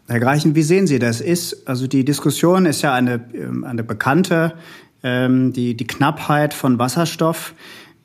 [0.08, 1.22] Herr Greichen, wie sehen Sie das?
[1.22, 4.54] Ist, also die Diskussion ist ja eine, ähm, eine bekannte,
[5.02, 7.54] ähm, die, die Knappheit von Wasserstoff.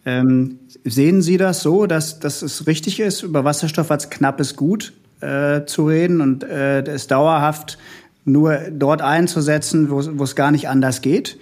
[0.07, 4.93] Ähm, sehen Sie das so, dass, dass es richtig ist, über Wasserstoff als knappes Gut
[5.21, 7.79] äh, zu reden und äh, es dauerhaft
[8.29, 11.39] nur dort einzusetzen, wo, es gar nicht anders geht?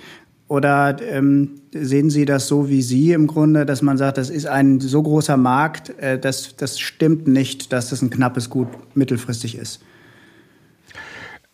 [0.48, 4.46] Oder ähm, sehen Sie das so wie Sie im Grunde, dass man sagt, das ist
[4.46, 9.58] ein so großer Markt, äh, das, das stimmt nicht, dass das ein knappes Gut mittelfristig
[9.58, 9.80] ist?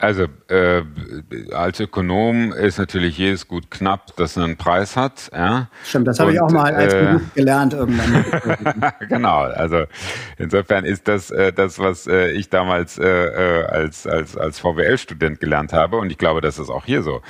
[0.03, 0.83] Also äh,
[1.53, 5.31] als Ökonom ist natürlich jedes Gut knapp, das einen Preis hat.
[5.33, 5.69] Ja?
[5.85, 8.25] Stimmt, das habe ich auch mal als äh, gelernt irgendwann.
[9.09, 9.85] genau, also
[10.39, 15.39] insofern ist das äh, das, was äh, ich damals äh, äh als, als, als VWL-Student
[15.39, 17.23] gelernt habe und ich glaube, das ist auch hier so.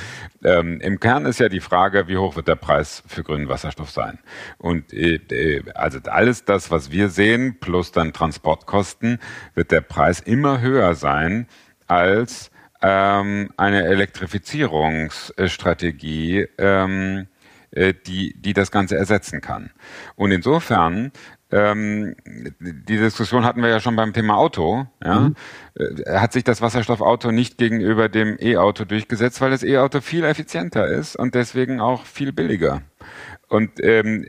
[0.43, 3.91] Ähm, Im Kern ist ja die Frage, wie hoch wird der Preis für grünen Wasserstoff
[3.91, 4.19] sein?
[4.57, 9.19] Und äh, äh also alles das, was wir sehen, plus dann Transportkosten,
[9.55, 11.47] wird der Preis immer höher sein
[11.87, 12.51] als
[12.83, 17.29] ähm, eine Elektrifizierungsstrategie, ähm,
[17.71, 19.71] äh, die, die das Ganze ersetzen kann.
[20.17, 21.13] Und insofern
[21.53, 24.87] ähm, die Diskussion hatten wir ja schon beim Thema Auto.
[25.05, 25.21] Ja?
[25.21, 25.35] Mhm.
[25.75, 30.87] Äh, hat sich das Wasserstoffauto nicht gegenüber dem E-Auto durchgesetzt, weil das E-Auto viel effizienter
[30.87, 32.83] ist und deswegen auch viel billiger.
[33.53, 34.25] Und ähm,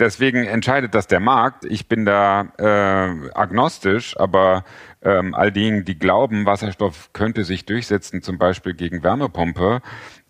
[0.00, 1.64] deswegen entscheidet das der Markt.
[1.64, 4.64] Ich bin da äh, agnostisch, aber
[5.00, 9.80] ähm, all diejenigen, die glauben, Wasserstoff könnte sich durchsetzen, zum Beispiel gegen Wärmepumpe,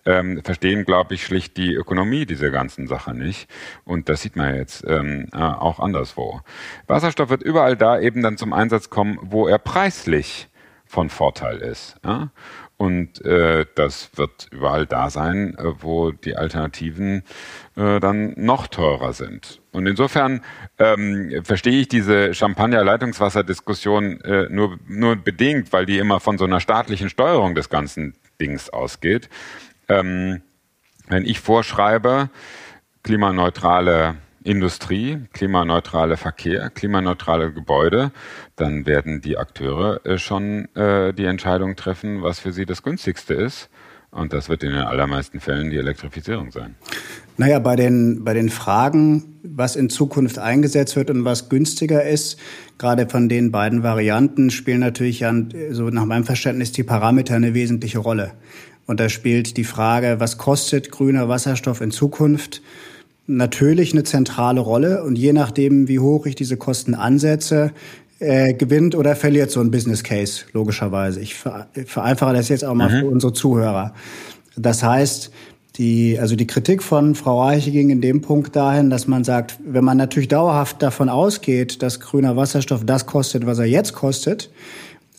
[0.05, 3.49] ähm, verstehen, glaube ich, schlicht die Ökonomie dieser ganzen Sache nicht.
[3.87, 6.43] Und das sieht man jetzt ähm, äh, auch anderswo.
[6.87, 10.51] Wasserstoff wird überall da eben dann zum Einsatz kommen, wo er preislich
[10.85, 11.97] von Vorteil ist.
[12.05, 12.31] Ja?
[12.79, 17.25] Und äh, das wird überall da sein, äh, wo die Alternativen
[17.77, 19.61] äh, dann noch teurer sind.
[19.73, 20.43] Und insofern
[20.79, 26.61] ähm, verstehe ich diese Champagner-Leitungswasser-Diskussion äh, nur, nur bedingt, weil die immer von so einer
[26.61, 29.29] staatlichen Steuerung des ganzen Dings ausgeht.
[29.89, 30.43] Ähm,
[31.09, 32.31] wenn ich vorschreibe,
[33.03, 34.19] klimaneutrale
[34.49, 38.13] Industrie, klimaneutrale Verkehr, klimaneutrale Gebäude,
[38.57, 43.35] dann werden die Akteure äh, schon äh, die Entscheidung treffen, was für sie das günstigste
[43.35, 43.69] ist.
[44.11, 46.77] Und das wird in den allermeisten Fällen die Elektrifizierung sein.
[47.37, 52.41] Naja, bei den, bei den Fragen, was in Zukunft eingesetzt wird und was günstiger ist,
[52.79, 55.35] gerade von den beiden Varianten spielen natürlich ja,
[55.73, 58.33] so nach meinem Verständnis die Parameter eine wesentliche Rolle.
[58.87, 62.63] Und da spielt die Frage, was kostet grüner Wasserstoff in Zukunft?
[63.29, 67.73] Natürlich eine zentrale Rolle und je nachdem, wie hoch ich diese Kosten ansetze,
[68.19, 71.21] äh, gewinnt oder verliert so ein Business Case, logischerweise.
[71.21, 73.01] Ich vereinfache das jetzt auch mal mhm.
[73.01, 73.95] für unsere Zuhörer.
[74.57, 75.31] Das heißt,
[75.77, 79.59] die, also die Kritik von Frau Reiche ging in dem Punkt dahin, dass man sagt,
[79.65, 84.51] wenn man natürlich dauerhaft davon ausgeht, dass grüner Wasserstoff das kostet, was er jetzt kostet,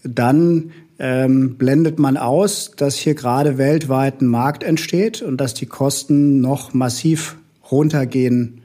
[0.03, 5.65] dann ähm, blendet man aus, dass hier gerade weltweit ein Markt entsteht und dass die
[5.65, 7.37] Kosten noch massiv
[7.71, 8.61] runtergehen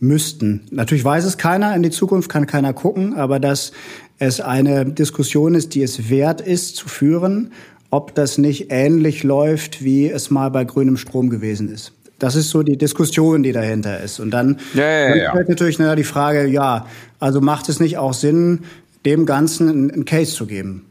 [0.00, 0.62] müssten.
[0.70, 3.72] Natürlich weiß es keiner, in die Zukunft kann keiner gucken, aber dass
[4.18, 7.52] es eine Diskussion ist, die es wert ist zu führen,
[7.90, 11.92] ob das nicht ähnlich läuft, wie es mal bei grünem Strom gewesen ist.
[12.18, 14.18] Das ist so die Diskussion, die dahinter ist.
[14.18, 15.30] Und dann ja, ja, ja.
[15.30, 16.86] stellt natürlich na, die Frage, ja,
[17.20, 18.64] also macht es nicht auch Sinn,
[19.06, 20.84] dem Ganzen einen Case zu geben?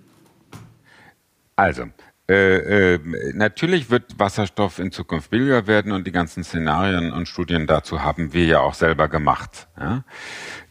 [1.57, 1.84] Also,
[2.30, 3.00] äh, äh,
[3.34, 8.34] natürlich wird Wasserstoff in Zukunft billiger werden und die ganzen Szenarien und Studien dazu haben
[8.34, 9.68] wir ja auch selber gemacht.
[9.80, 10.04] Ja?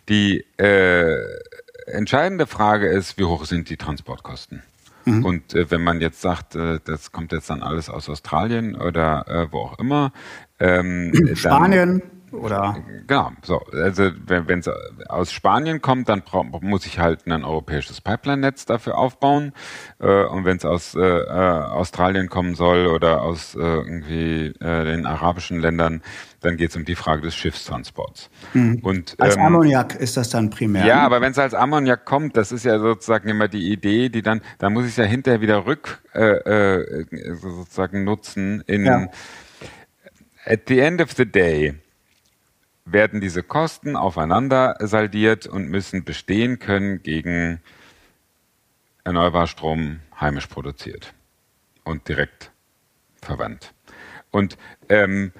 [0.08, 1.16] Die äh,
[1.86, 4.62] entscheidende Frage ist, wie hoch sind die Transportkosten?
[5.06, 5.24] Mhm.
[5.24, 9.24] Und äh, wenn man jetzt sagt, äh, das kommt jetzt dann alles aus Australien oder
[9.28, 10.12] äh, wo auch immer,
[10.58, 12.00] ähm, Spanien.
[12.00, 12.76] Dann, oder?
[13.06, 13.60] Genau, so.
[13.72, 14.70] Also wenn es
[15.08, 16.22] aus Spanien kommt, dann
[16.60, 19.52] muss ich halt ein europäisches Pipeline-Netz dafür aufbauen.
[19.98, 24.84] Äh, und wenn es aus äh, äh, Australien kommen soll oder aus äh, irgendwie äh,
[24.84, 26.02] den arabischen Ländern,
[26.40, 28.30] dann geht es um die Frage des Schiffstransports.
[28.54, 28.80] Mhm.
[28.82, 30.84] Und, als ähm, Ammoniak ist das dann primär?
[30.84, 34.22] Ja, aber wenn es als Ammoniak kommt, das ist ja sozusagen immer die Idee, die
[34.22, 37.04] dann, da muss ich es ja hinterher wieder rück äh,
[37.34, 39.08] sozusagen nutzen in ja.
[40.48, 41.74] At the end of the day,
[42.86, 47.60] werden diese Kosten aufeinander saldiert und müssen bestehen können gegen
[49.04, 51.12] Erneuerbarstrom heimisch produziert
[51.84, 52.52] und direkt
[53.20, 53.74] verwandt.
[54.30, 54.56] Und
[54.88, 55.32] ähm,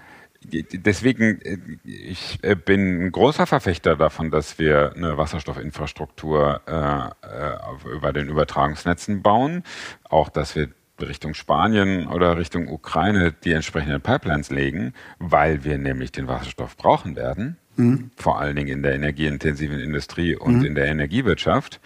[0.42, 7.94] deswegen, äh, ich äh, bin ein großer Verfechter davon, dass wir eine Wasserstoffinfrastruktur äh, äh
[7.94, 9.62] über den Übertragungsnetzen bauen,
[10.04, 10.68] auch dass wir
[11.00, 17.16] Richtung Spanien oder Richtung Ukraine die entsprechenden Pipelines legen, weil wir nämlich den Wasserstoff brauchen
[17.16, 18.10] werden, mhm.
[18.16, 20.64] vor allen Dingen in der energieintensiven Industrie und mhm.
[20.64, 21.80] in der Energiewirtschaft.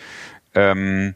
[0.55, 1.15] Ähm,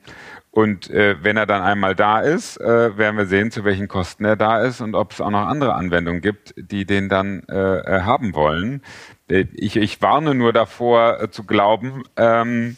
[0.54, 4.24] und äh, wenn er dann einmal da ist, äh, werden wir sehen, zu welchen Kosten
[4.24, 7.78] er da ist und ob es auch noch andere Anwendungen gibt, die den dann äh,
[7.78, 8.80] äh haben wollen.
[9.28, 12.76] Äh, ich, ich warne nur davor äh, zu glauben, ähm,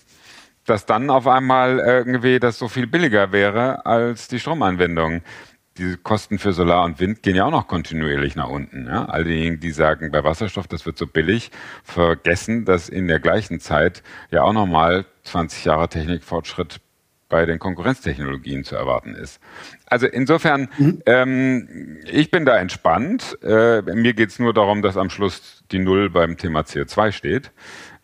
[0.66, 5.22] dass dann auf einmal irgendwie das so viel billiger wäre als die Stromanwendung.
[5.78, 8.86] Die Kosten für Solar und Wind gehen ja auch noch kontinuierlich nach unten.
[8.86, 9.04] Ja?
[9.06, 11.50] All diejenigen, die sagen, bei Wasserstoff, das wird so billig,
[11.84, 16.80] vergessen, dass in der gleichen Zeit ja auch nochmal 20 Jahre Technikfortschritt
[17.28, 19.40] bei den Konkurrenztechnologien zu erwarten ist.
[19.86, 21.02] Also insofern, mhm.
[21.06, 23.36] ähm, ich bin da entspannt.
[23.42, 27.50] Äh, mir geht's nur darum, dass am Schluss die Null beim Thema CO2 steht.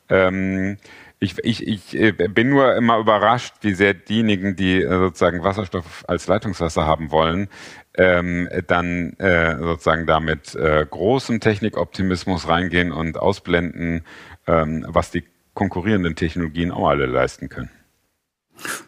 [0.09, 0.77] Ähm,
[1.23, 6.05] ich, ich, ich äh, bin nur immer überrascht, wie sehr diejenigen, die äh, sozusagen Wasserstoff
[6.09, 7.49] als Leitungswasser haben wollen,
[7.95, 14.05] ähm, dann äh, sozusagen damit äh, großem Technikoptimismus reingehen und ausblenden,
[14.49, 17.71] ähm, was die konkurrierenden Technologien auch alle leisten können.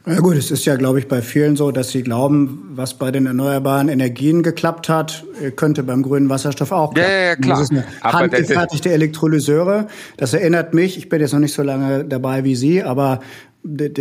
[0.06, 3.10] Ja gut, es ist ja, glaube ich, bei vielen so, dass sie glauben, was bei
[3.10, 5.24] den erneuerbaren Energien geklappt hat,
[5.56, 7.10] könnte beim grünen Wasserstoff auch klappen.
[7.10, 7.58] Ja, ja, klar.
[7.58, 9.86] Das ist eine aber handgefertigte Elektrolyseure.
[10.18, 13.20] Das erinnert mich, ich bin jetzt noch nicht so lange dabei wie Sie, aber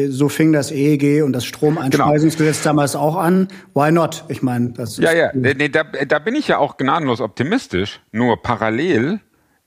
[0.10, 2.70] so fing das EEG und das Stromeinspeisungsgesetz genau.
[2.72, 3.48] damals auch an.
[3.74, 4.26] Why not?
[4.28, 5.00] Ich meine, das ist.
[5.00, 8.02] Ja, ja, da, da bin ich ja auch gnadenlos optimistisch.
[8.12, 9.22] Nur parallel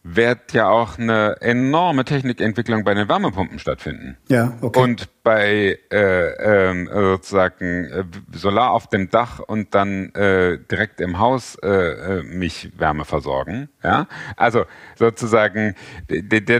[0.08, 4.16] wird ja auch eine enorme Technikentwicklung bei den Wärmepumpen stattfinden.
[4.28, 4.80] Ja, okay.
[4.80, 11.18] Und bei äh, äh, sozusagen äh, Solar auf dem Dach und dann äh, direkt im
[11.18, 13.68] Haus äh, äh mich Wärme versorgen.
[13.82, 15.74] Ja, also sozusagen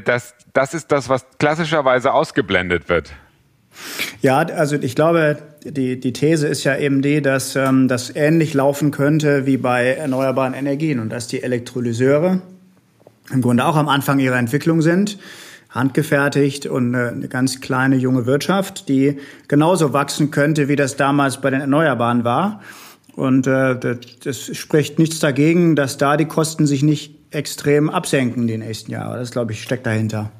[0.04, 3.12] das das ist das, was klassischerweise ausgeblendet wird.
[4.22, 8.54] Ja, also ich glaube, die, die These ist ja eben die, dass ähm, das ähnlich
[8.54, 12.40] laufen könnte wie bei erneuerbaren Energien und dass die Elektrolyseure
[13.32, 15.18] im Grunde auch am Anfang ihrer Entwicklung sind,
[15.70, 19.18] handgefertigt und eine ganz kleine junge Wirtschaft, die
[19.48, 22.60] genauso wachsen könnte, wie das damals bei den Erneuerbaren war.
[23.14, 28.58] Und äh, das spricht nichts dagegen, dass da die Kosten sich nicht extrem absenken die
[28.58, 29.18] nächsten Jahre.
[29.18, 30.30] Das, glaube ich, steckt dahinter.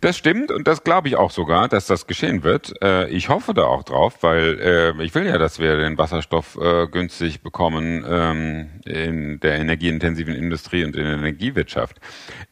[0.00, 2.74] Das stimmt und das glaube ich auch sogar, dass das geschehen wird.
[2.82, 6.58] Äh, ich hoffe da auch drauf, weil äh, ich will ja, dass wir den Wasserstoff
[6.60, 12.00] äh, günstig bekommen ähm, in der energieintensiven Industrie und in der Energiewirtschaft.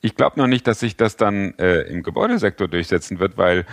[0.01, 3.65] Ich glaube noch nicht, dass sich das dann äh, im Gebäudesektor durchsetzen wird, weil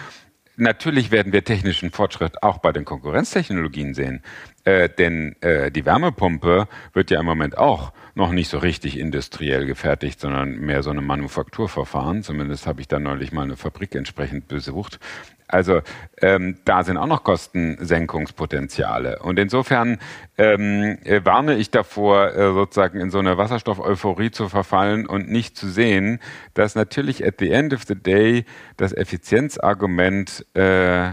[0.58, 4.24] Natürlich werden wir technischen Fortschritt auch bei den Konkurrenztechnologien sehen,
[4.66, 9.66] äh, denn äh, die Wärmepumpe wird ja im Moment auch noch nicht so richtig industriell
[9.66, 12.24] gefertigt, sondern mehr so eine Manufakturverfahren.
[12.24, 15.00] Zumindest habe ich da neulich mal eine Fabrik entsprechend besucht.
[15.48, 15.82] Also
[16.22, 19.20] ähm, da sind auch noch Kostensenkungspotenziale.
[19.20, 20.00] Und insofern
[20.38, 25.56] ähm, äh, warne ich davor, äh, sozusagen in so eine Wasserstoff-Euphorie zu verfallen und nicht
[25.56, 26.20] zu sehen,
[26.56, 28.46] dass natürlich at the end of the day
[28.78, 31.12] das Effizienzargument äh,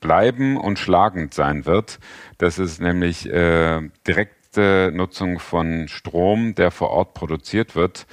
[0.00, 1.98] bleiben und schlagend sein wird.
[2.38, 8.06] Das ist nämlich äh, direkte Nutzung von Strom, der vor Ort produziert wird.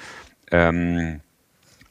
[0.51, 1.21] Ähm,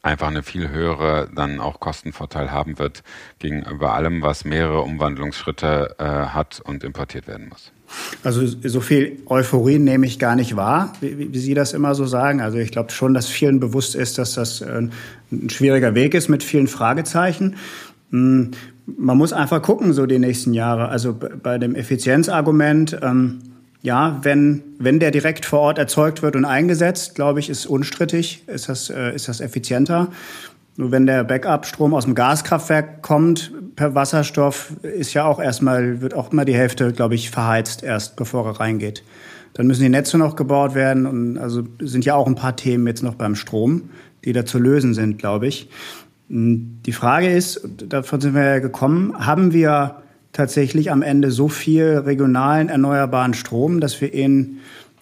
[0.07, 3.03] einfach eine viel höhere dann auch Kostenvorteil haben wird
[3.41, 7.73] gegenüber allem, was mehrere Umwandlungsschritte äh, hat und importiert werden muss.
[8.23, 12.07] Also so viel Euphorie nehme ich gar nicht wahr, wie, wie Sie das immer so
[12.07, 12.41] sagen.
[12.41, 14.89] Also ich glaube schon, dass vielen bewusst ist, dass das äh,
[15.33, 17.57] ein schwieriger Weg ist mit vielen Fragezeichen.
[18.87, 20.89] Man muss einfach gucken, so die nächsten Jahre.
[20.89, 23.39] Also bei dem Effizienzargument, ähm,
[23.83, 28.45] ja, wenn, wenn der direkt vor Ort erzeugt wird und eingesetzt, glaube ich, ist unstrittig,
[28.47, 30.09] ist das, äh, ist das effizienter.
[30.77, 36.15] Nur wenn der Backup-Strom aus dem Gaskraftwerk kommt per Wasserstoff, ist ja auch erstmal, wird
[36.15, 39.03] auch immer die Hälfte, glaube ich, verheizt erst, bevor er reingeht.
[39.55, 42.87] Dann müssen die Netze noch gebaut werden und also sind ja auch ein paar Themen
[42.87, 43.89] jetzt noch beim Strom,
[44.25, 45.71] die da zu lösen sind, glaube ich.
[46.29, 50.03] Die Frage ist, davon sind wir ja gekommen, haben wir
[50.33, 54.59] tatsächlich am Ende so viel regionalen erneuerbaren Strom, dass wir ihn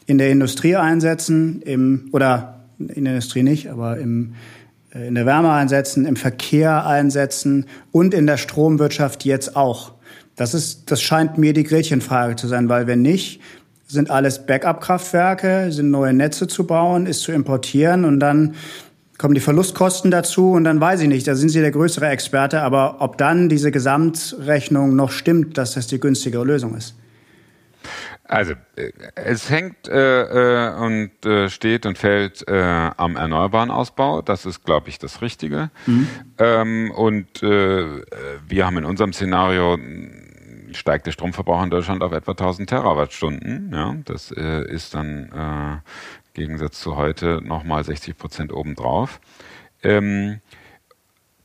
[0.07, 4.35] in der Industrie einsetzen, im, oder in der Industrie nicht, aber im,
[4.95, 9.93] äh, in der Wärme einsetzen, im Verkehr einsetzen und in der Stromwirtschaft jetzt auch.
[10.37, 13.41] Das ist, das scheint mir die Gretchenfrage zu sein, weil wenn nicht,
[13.87, 18.55] sind alles Backup-Kraftwerke, sind neue Netze zu bauen, ist zu importieren und dann
[19.19, 22.63] kommen die Verlustkosten dazu und dann weiß ich nicht, da sind Sie der größere Experte,
[22.63, 26.95] aber ob dann diese Gesamtrechnung noch stimmt, dass das die günstigere Lösung ist.
[28.27, 34.23] Also äh, es hängt äh, äh, und äh, steht und fällt äh, am erneuerbaren Ausbau.
[34.23, 35.71] Das ist, glaube ich, das Richtige.
[35.87, 36.09] Mhm.
[36.39, 38.03] Ähm, und äh,
[38.49, 39.79] wir haben in unserem Szenario
[40.73, 43.71] steigt der Stromverbrauch in Deutschland auf etwa 1000 Terawattstunden.
[43.73, 45.83] Ja, das ist dann
[46.35, 49.21] Gegensatz zu heute nochmal 60 Prozent obendrauf.
[49.83, 50.41] Ähm,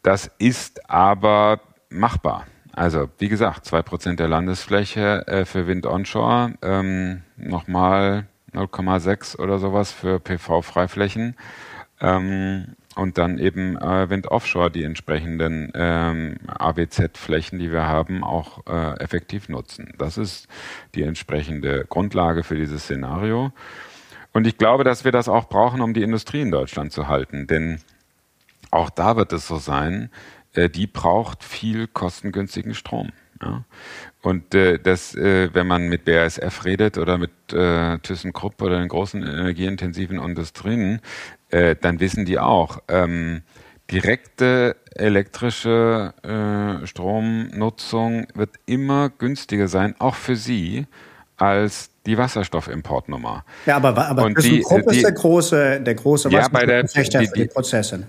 [0.01, 2.47] das ist aber machbar.
[2.73, 9.59] Also, wie gesagt, 2 Prozent der Landesfläche äh, für Wind onshore, ähm, nochmal 0,6 oder
[9.59, 11.35] sowas für PV-Freiflächen.
[12.01, 18.65] Ähm, und dann eben äh, Wind Offshore die entsprechenden ähm, AWZ-Flächen, die wir haben, auch
[18.67, 19.93] äh, effektiv nutzen.
[19.97, 20.47] Das ist
[20.95, 23.51] die entsprechende Grundlage für dieses Szenario.
[24.39, 27.45] Und ich glaube, dass wir das auch brauchen, um die Industrie in Deutschland zu halten.
[27.45, 27.81] Denn
[28.71, 30.09] auch da wird es so sein,
[30.53, 33.09] äh, die braucht viel kostengünstigen Strom.
[33.41, 33.65] Ja?
[34.21, 38.87] Und äh, das, äh, wenn man mit BASF redet oder mit äh, ThyssenKrupp oder den
[38.87, 41.01] großen energieintensiven Industrien,
[41.49, 43.41] äh, dann wissen die auch, ähm,
[43.91, 50.87] direkte elektrische äh, Stromnutzung wird immer günstiger sein, auch für sie,
[51.35, 53.45] als die Wasserstoffimportnummer.
[53.65, 57.27] Ja, aber, aber und ThyssenKrupp die, ist der große, der große ja, bei der, die,
[57.27, 58.07] für die Prozesse.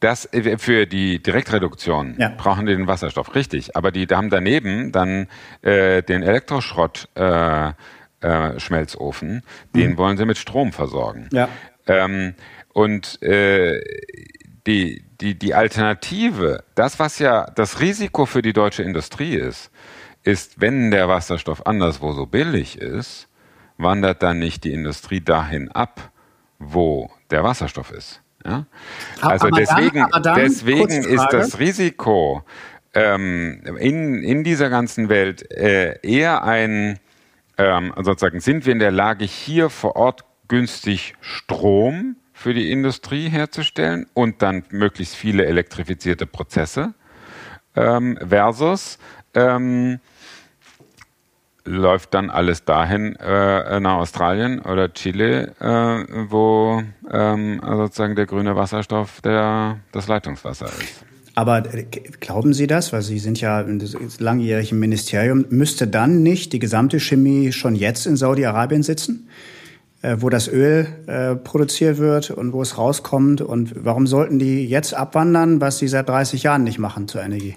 [0.00, 2.32] Das äh, für die Direktreduktion ja.
[2.36, 3.76] brauchen die den Wasserstoff, richtig.
[3.76, 5.28] Aber die haben daneben dann
[5.62, 7.68] äh, den Elektroschrott äh,
[8.20, 9.42] äh, Schmelzofen,
[9.74, 9.98] den mhm.
[9.98, 11.28] wollen sie mit Strom versorgen.
[11.32, 11.48] Ja.
[11.86, 12.34] Ähm,
[12.72, 13.80] und äh,
[14.66, 19.70] die, die, die Alternative, das, was ja das Risiko für die deutsche Industrie ist,
[20.24, 23.28] ist, wenn der Wasserstoff anderswo so billig ist,
[23.78, 26.10] wandert dann nicht die Industrie dahin ab,
[26.58, 28.20] wo der Wasserstoff ist.
[28.44, 28.66] Ja?
[29.20, 32.42] Also aber deswegen, dann, dann, deswegen ist das Risiko
[32.94, 36.98] ähm, in, in dieser ganzen Welt äh, eher ein,
[37.58, 43.28] ähm, sozusagen, sind wir in der Lage, hier vor Ort günstig Strom für die Industrie
[43.28, 46.94] herzustellen und dann möglichst viele elektrifizierte Prozesse
[47.74, 48.98] ähm, versus
[49.34, 50.00] ähm,
[51.66, 58.56] läuft dann alles dahin äh, nach Australien oder Chile, äh, wo ähm, sozusagen der grüne
[58.56, 61.04] Wasserstoff der, das Leitungswasser ist.
[61.34, 61.84] Aber äh,
[62.20, 63.80] glauben Sie das, weil Sie sind ja im
[64.18, 69.28] langjährigen Ministerium, müsste dann nicht die gesamte Chemie schon jetzt in Saudi-Arabien sitzen?
[70.06, 73.40] Äh, wo das Öl äh, produziert wird und wo es rauskommt.
[73.40, 77.56] Und warum sollten die jetzt abwandern, was sie seit 30 Jahren nicht machen zur Energie?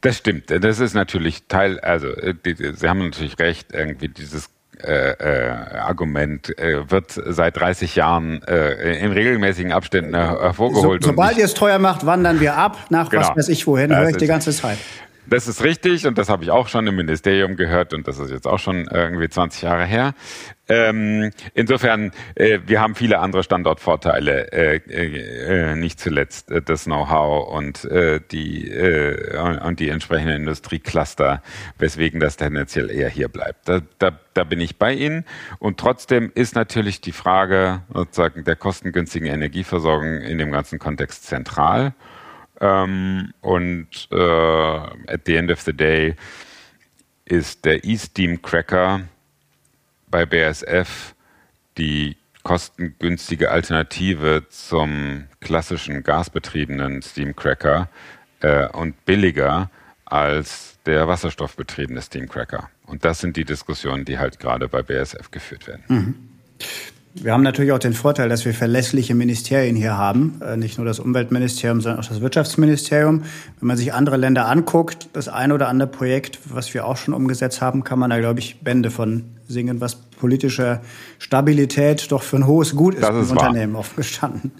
[0.00, 0.50] Das stimmt.
[0.50, 4.50] Das ist natürlich Teil, also äh, Sie haben natürlich recht, irgendwie dieses
[4.82, 11.02] äh, äh, Argument äh, wird seit 30 Jahren äh, in regelmäßigen Abständen hervorgeholt.
[11.02, 13.22] So, sobald ihr es teuer macht, wandern wir ab nach genau.
[13.22, 14.78] was weiß ich wohin, höre ich die ganze Zeit.
[15.26, 18.30] Das ist richtig und das habe ich auch schon im Ministerium gehört und das ist
[18.30, 20.12] jetzt auch schon irgendwie 20 Jahre her.
[20.66, 27.52] Ähm, insofern, äh, wir haben viele andere Standortvorteile, äh, äh, nicht zuletzt äh, das Know-how
[27.52, 31.42] und äh, die äh, und die entsprechenden Industriecluster,
[31.78, 33.68] weswegen das tendenziell eher hier bleibt.
[33.68, 35.26] Da, da, da bin ich bei Ihnen.
[35.58, 41.92] Und trotzdem ist natürlich die Frage sozusagen der kostengünstigen Energieversorgung in dem ganzen Kontext zentral.
[42.60, 46.14] Ähm, und äh, at the end of the day
[47.26, 49.02] ist der E-Steam Cracker
[50.14, 51.16] bei BASF
[51.76, 57.88] die kostengünstige Alternative zum klassischen gasbetriebenen Steamcracker
[58.38, 59.70] äh, und billiger
[60.04, 62.70] als der wasserstoffbetriebene Steamcracker.
[62.86, 65.82] Und das sind die Diskussionen, die halt gerade bei BASF geführt werden.
[65.88, 66.14] Mhm.
[67.16, 70.40] Wir haben natürlich auch den Vorteil, dass wir verlässliche Ministerien hier haben.
[70.44, 73.22] Äh, nicht nur das Umweltministerium, sondern auch das Wirtschaftsministerium.
[73.60, 77.14] Wenn man sich andere Länder anguckt, das ein oder andere Projekt, was wir auch schon
[77.14, 80.80] umgesetzt haben, kann man da, glaube ich, Bände von singen, was politische
[81.20, 84.50] Stabilität doch für ein hohes Gut ist, ist im Unternehmen offen gestanden.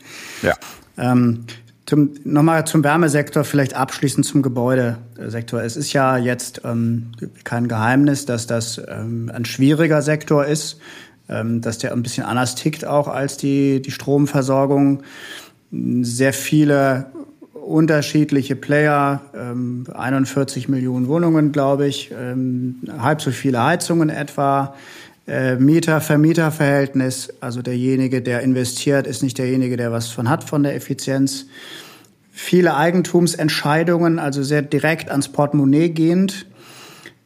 [0.43, 0.55] Ja.
[0.97, 1.47] Ähm,
[1.87, 5.61] zum, nochmal zum Wärmesektor, vielleicht abschließend zum Gebäudesektor.
[5.61, 10.79] Es ist ja jetzt ähm, kein Geheimnis, dass das ähm, ein schwieriger Sektor ist
[11.27, 15.03] dass der ein bisschen anders tickt auch als die, die Stromversorgung.
[15.71, 17.07] Sehr viele
[17.65, 24.75] unterschiedliche Player, ähm, 41 Millionen Wohnungen, glaube ich, ähm, halb so viele Heizungen etwa.
[25.27, 30.75] Äh, Mieter-Vermieter-Verhältnis, also derjenige, der investiert, ist nicht derjenige, der was von hat von der
[30.75, 31.47] Effizienz.
[32.31, 36.47] Viele Eigentumsentscheidungen, also sehr direkt ans Portemonnaie gehend.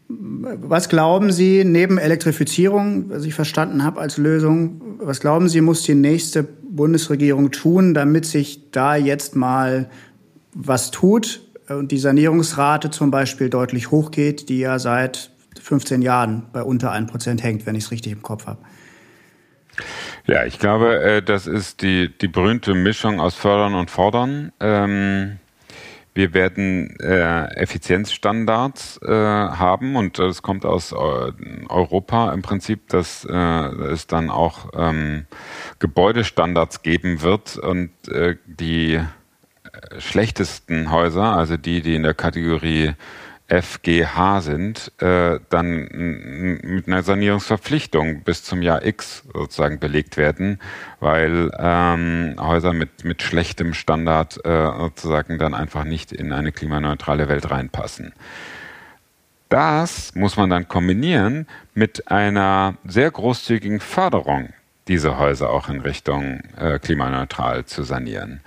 [0.08, 5.82] Was glauben Sie, neben Elektrifizierung, was ich verstanden habe als Lösung, was glauben Sie, muss
[5.82, 9.90] die nächste Bundesregierung tun, damit sich da jetzt mal
[10.54, 15.30] was tut und die Sanierungsrate zum Beispiel deutlich hochgeht, die ja seit
[15.60, 18.60] 15 Jahren bei unter 1 Prozent hängt, wenn ich es richtig im Kopf habe?
[20.26, 24.52] Ja, ich glaube, äh, das ist die, die berühmte Mischung aus Fördern und Fordern.
[24.60, 25.38] Ähm
[26.18, 30.96] wir werden äh, Effizienzstandards äh, haben und es kommt aus äh,
[31.68, 35.26] Europa im Prinzip, dass äh, es dann auch ähm,
[35.78, 39.04] Gebäudestandards geben wird und äh, die äh,
[40.00, 42.94] schlechtesten Häuser, also die, die in der Kategorie
[43.48, 45.88] FGH sind, äh, dann
[46.62, 50.60] mit einer Sanierungsverpflichtung bis zum Jahr X sozusagen belegt werden,
[51.00, 57.28] weil ähm, Häuser mit, mit schlechtem Standard äh, sozusagen dann einfach nicht in eine klimaneutrale
[57.28, 58.12] Welt reinpassen.
[59.48, 64.50] Das muss man dann kombinieren mit einer sehr großzügigen Förderung,
[64.88, 68.42] diese Häuser auch in Richtung äh, klimaneutral zu sanieren.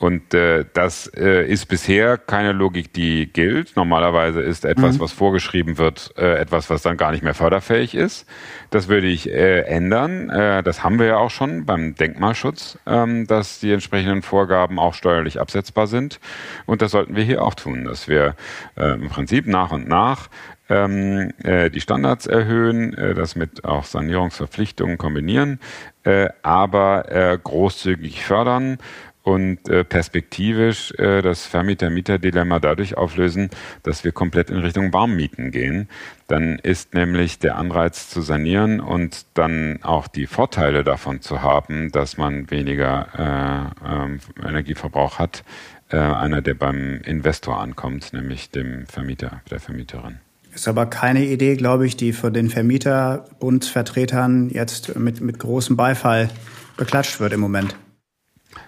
[0.00, 3.76] Und äh, das äh, ist bisher keine Logik, die gilt.
[3.76, 5.00] Normalerweise ist etwas, mhm.
[5.00, 8.26] was vorgeschrieben wird, äh, etwas, was dann gar nicht mehr förderfähig ist.
[8.70, 10.30] Das würde ich äh, ändern.
[10.30, 14.94] Äh, das haben wir ja auch schon beim Denkmalschutz, ähm, dass die entsprechenden Vorgaben auch
[14.94, 16.18] steuerlich absetzbar sind.
[16.64, 18.36] Und das sollten wir hier auch tun, dass wir
[18.78, 20.30] äh, im Prinzip nach und nach
[20.70, 25.58] ähm, äh, die Standards erhöhen, äh, das mit auch Sanierungsverpflichtungen kombinieren,
[26.04, 28.78] äh, aber äh, großzügig fördern
[29.22, 33.50] und äh, perspektivisch äh, das Vermieter-Mieter-Dilemma dadurch auflösen,
[33.82, 35.88] dass wir komplett in Richtung Warmmieten gehen.
[36.26, 41.92] Dann ist nämlich der Anreiz zu sanieren und dann auch die Vorteile davon zu haben,
[41.92, 45.44] dass man weniger äh, äh, Energieverbrauch hat,
[45.92, 50.20] einer, der beim Investor ankommt, nämlich dem Vermieter, der Vermieterin.
[50.54, 56.30] Ist aber keine Idee, glaube ich, die von den Vermieterbundsvertretern jetzt mit, mit großem Beifall
[56.76, 57.74] beklatscht wird im Moment.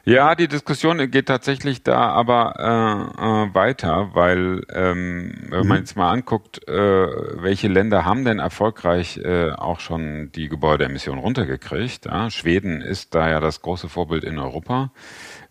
[0.05, 5.83] Ja, die Diskussion geht tatsächlich da aber äh, äh, weiter, weil ähm, wenn man mhm.
[5.83, 12.07] jetzt mal anguckt, äh, welche Länder haben denn erfolgreich äh, auch schon die Gebäudeemissionen runtergekriegt.
[12.07, 12.31] Ja?
[12.31, 14.91] Schweden ist da ja das große Vorbild in Europa.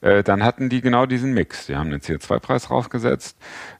[0.01, 1.67] Äh, dann hatten die genau diesen Mix.
[1.67, 3.37] Die haben den CO2-Preis draufgesetzt.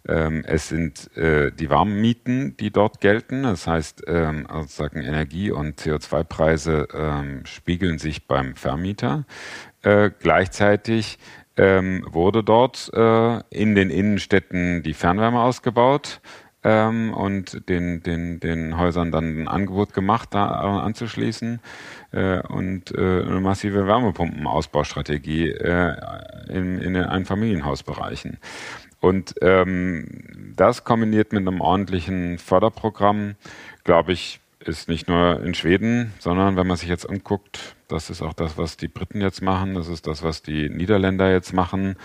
[0.07, 3.43] Ähm, es sind äh, die Warmmieten, die dort gelten.
[3.43, 9.25] Das heißt, ähm, sozusagen Energie- und CO2-Preise ähm, spiegeln sich beim Vermieter.
[9.81, 11.17] Äh, gleichzeitig
[11.57, 16.21] ähm, wurde dort äh, in den Innenstädten die Fernwärme ausgebaut
[16.63, 20.47] ähm, und den, den, den Häusern dann ein Angebot gemacht, da
[20.81, 21.59] anzuschließen
[22.11, 25.95] äh, und äh, eine massive Wärmepumpenausbaustrategie äh,
[26.49, 28.37] in, in den Einfamilienhausbereichen.
[28.99, 33.35] Und ähm, das kombiniert mit einem ordentlichen Förderprogramm,
[33.83, 38.21] glaube ich, ist nicht nur in Schweden, sondern wenn man sich jetzt anguckt, das ist
[38.21, 41.95] auch das, was die Briten jetzt machen, das ist das, was die Niederländer jetzt machen.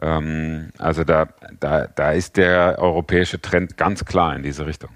[0.00, 1.28] Ähm, also da,
[1.60, 4.90] da, da ist der europäische Trend ganz klar in diese Richtung.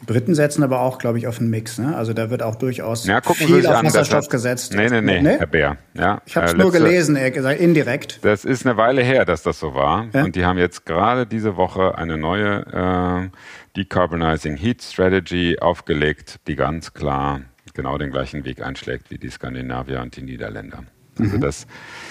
[0.00, 1.78] Die Briten setzen aber auch, glaube ich, auf einen Mix.
[1.78, 1.94] Ne?
[1.94, 4.74] Also da wird auch durchaus ja, viel auf an, Wasserstoff gesetzt.
[4.74, 5.76] Nee, nee, nee, nee, Herr Bär.
[5.94, 8.18] Ja, ich habe es äh, nur gelesen, gesagt, indirekt.
[8.22, 10.06] Das ist eine Weile her, dass das so war.
[10.12, 10.24] Ja?
[10.24, 13.36] Und die haben jetzt gerade diese Woche eine neue äh,
[13.76, 17.42] Decarbonizing Heat Strategy aufgelegt, die ganz klar
[17.74, 20.84] genau den gleichen Weg einschlägt wie die Skandinavier und die Niederländer.
[21.18, 21.40] Also mhm.
[21.40, 21.66] das,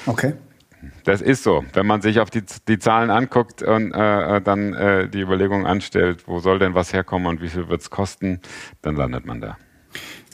[0.05, 0.33] okay.
[1.03, 1.65] das ist so.
[1.73, 6.27] Wenn man sich auf die, die Zahlen anguckt und äh, dann äh, die Überlegung anstellt,
[6.27, 8.39] wo soll denn was herkommen und wie viel wird es kosten,
[8.81, 9.57] dann landet man da.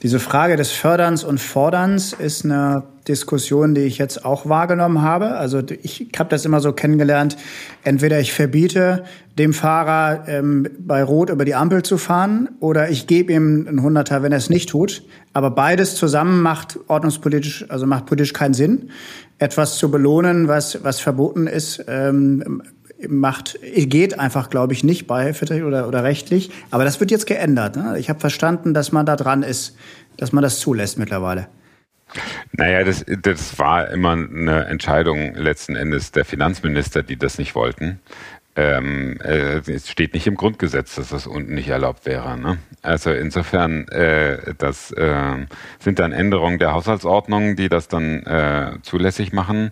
[0.03, 5.35] Diese Frage des Förderns und Forderns ist eine Diskussion, die ich jetzt auch wahrgenommen habe.
[5.35, 7.37] Also ich habe das immer so kennengelernt,
[7.83, 9.03] entweder ich verbiete
[9.37, 13.83] dem Fahrer ähm, bei Rot über die Ampel zu fahren oder ich gebe ihm einen
[13.83, 15.03] Hunderter, wenn er es nicht tut.
[15.33, 18.89] Aber beides zusammen macht ordnungspolitisch, also macht politisch keinen Sinn.
[19.37, 22.63] Etwas zu belohnen, was, was verboten ist, ähm,
[23.07, 26.49] macht, geht einfach, glaube ich, nicht beihilflich oder, oder rechtlich.
[26.71, 27.75] Aber das wird jetzt geändert.
[27.75, 27.99] Ne?
[27.99, 29.75] Ich habe verstanden, dass man da dran ist,
[30.17, 31.47] dass man das zulässt mittlerweile.
[32.57, 37.99] Naja, das, das war immer eine Entscheidung letzten Endes der Finanzminister, die das nicht wollten.
[38.55, 42.37] Ähm, äh, es steht nicht im Grundgesetz, dass das unten nicht erlaubt wäre.
[42.39, 42.57] Ne?
[42.81, 45.45] Also insofern, äh, das äh,
[45.79, 49.71] sind dann Änderungen der Haushaltsordnung, die das dann äh, zulässig machen.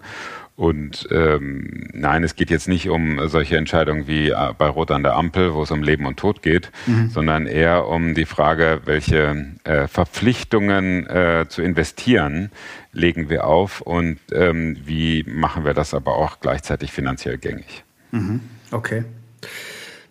[0.55, 5.01] Und ähm, nein, es geht jetzt nicht um solche Entscheidungen wie äh, bei Rot an
[5.01, 7.09] der Ampel, wo es um Leben und Tod geht, mhm.
[7.09, 12.51] sondern eher um die Frage, welche äh, Verpflichtungen äh, zu investieren
[12.91, 17.83] legen wir auf und ähm, wie machen wir das aber auch gleichzeitig finanziell gängig.
[18.11, 18.41] Mhm.
[18.69, 19.05] Okay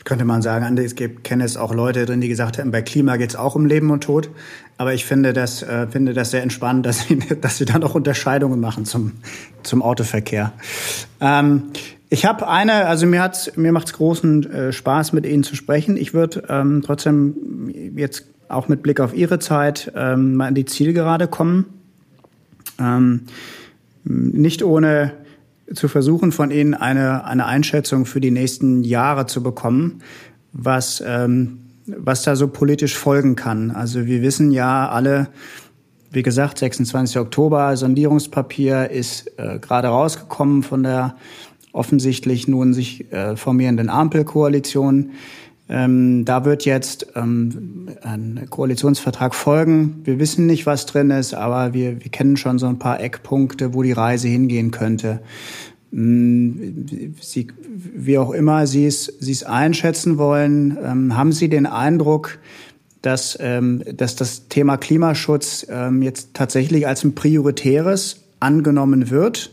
[0.04, 3.16] könnte man sagen, es gibt, kenne es auch Leute drin, die gesagt haben, bei Klima
[3.16, 4.30] geht es auch um Leben und Tod.
[4.78, 7.94] Aber ich finde das, äh, finde das sehr entspannt, dass sie, dass sie dann auch
[7.94, 9.12] Unterscheidungen machen zum,
[9.62, 10.52] zum Autoverkehr.
[11.20, 11.70] Ähm,
[12.08, 15.96] ich habe eine, also mir hat's, mir macht's großen äh, Spaß, mit Ihnen zu sprechen.
[15.96, 20.66] Ich würde ähm, trotzdem jetzt auch mit Blick auf Ihre Zeit ähm, mal in die
[20.66, 21.66] Zielgerade kommen.
[22.78, 23.22] Ähm,
[24.04, 25.12] nicht ohne
[25.72, 30.02] zu versuchen, von Ihnen eine, eine Einschätzung für die nächsten Jahre zu bekommen,
[30.52, 33.70] was, ähm, was da so politisch folgen kann.
[33.70, 35.28] Also wir wissen ja alle,
[36.10, 37.18] wie gesagt, 26.
[37.18, 41.16] Oktober, Sondierungspapier ist äh, gerade rausgekommen von der
[41.72, 45.12] offensichtlich nun sich äh, formierenden Ampelkoalition.
[45.68, 50.02] Ähm, da wird jetzt ähm, ein Koalitionsvertrag folgen.
[50.04, 53.72] Wir wissen nicht, was drin ist, aber wir, wir kennen schon so ein paar Eckpunkte,
[53.72, 55.20] wo die Reise hingehen könnte.
[55.92, 56.86] Mm,
[57.20, 62.38] Sie, wie auch immer Sie es, Sie es einschätzen wollen, ähm, haben Sie den Eindruck,
[63.00, 69.52] dass, ähm, dass das Thema Klimaschutz ähm, jetzt tatsächlich als ein prioritäres angenommen wird?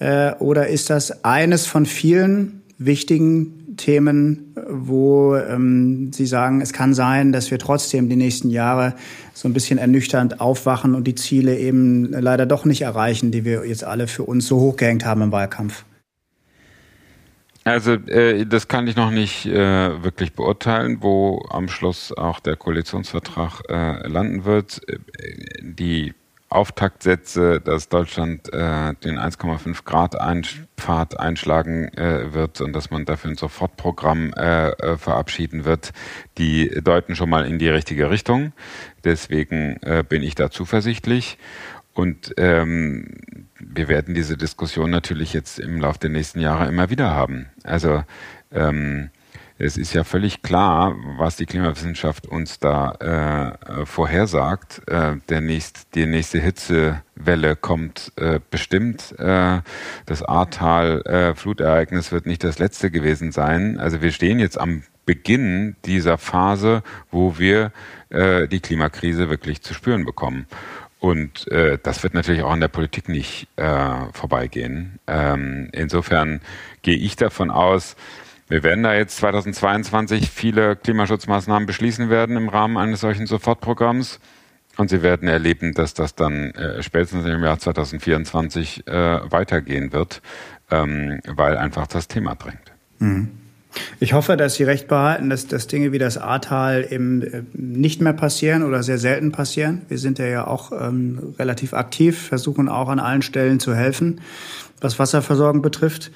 [0.00, 6.92] Äh, oder ist das eines von vielen wichtigen Themen, wo ähm, Sie sagen, es kann
[6.94, 8.94] sein, dass wir trotzdem die nächsten Jahre
[9.32, 13.66] so ein bisschen ernüchternd aufwachen und die Ziele eben leider doch nicht erreichen, die wir
[13.66, 15.84] jetzt alle für uns so hochgehängt haben im Wahlkampf?
[17.64, 22.56] Also äh, das kann ich noch nicht äh, wirklich beurteilen, wo am Schluss auch der
[22.56, 24.80] Koalitionsvertrag äh, landen wird.
[24.88, 24.98] Äh,
[25.62, 26.14] die
[26.50, 30.16] Auftaktsätze, dass Deutschland äh, den 1,5 Grad
[30.76, 35.92] Pfad einschlagen äh, wird und dass man dafür ein Sofortprogramm äh, äh, verabschieden wird,
[36.38, 38.52] die deuten schon mal in die richtige Richtung.
[39.04, 41.38] Deswegen äh, bin ich da zuversichtlich.
[41.92, 43.06] Und ähm,
[43.58, 47.46] wir werden diese Diskussion natürlich jetzt im Laufe der nächsten Jahre immer wieder haben.
[47.62, 48.02] Also
[48.52, 49.10] ähm,
[49.60, 54.80] es ist ja völlig klar, was die Klimawissenschaft uns da äh, vorhersagt.
[54.88, 59.14] Äh, der nächst, die nächste Hitzewelle kommt äh, bestimmt.
[59.18, 59.60] Äh,
[60.06, 63.78] das Ahrtal-Flutereignis äh, wird nicht das letzte gewesen sein.
[63.78, 67.70] Also wir stehen jetzt am Beginn dieser Phase, wo wir
[68.08, 70.46] äh, die Klimakrise wirklich zu spüren bekommen.
[71.00, 75.00] Und äh, das wird natürlich auch an der Politik nicht äh, vorbeigehen.
[75.06, 76.40] Ähm, insofern
[76.80, 77.96] gehe ich davon aus,
[78.50, 84.18] wir werden da jetzt 2022 viele Klimaschutzmaßnahmen beschließen werden im Rahmen eines solchen Sofortprogramms.
[84.76, 88.92] Und Sie werden erleben, dass das dann äh, spätestens im Jahr 2024 äh,
[89.30, 90.20] weitergehen wird,
[90.70, 92.72] ähm, weil einfach das Thema drängt.
[92.98, 93.28] Mhm.
[94.00, 98.00] Ich hoffe, dass Sie recht behalten, dass, dass Dinge wie das Ahrtal eben äh, nicht
[98.00, 99.82] mehr passieren oder sehr selten passieren.
[99.88, 104.20] Wir sind ja, ja auch ähm, relativ aktiv, versuchen auch an allen Stellen zu helfen,
[104.80, 106.10] was Wasserversorgung betrifft.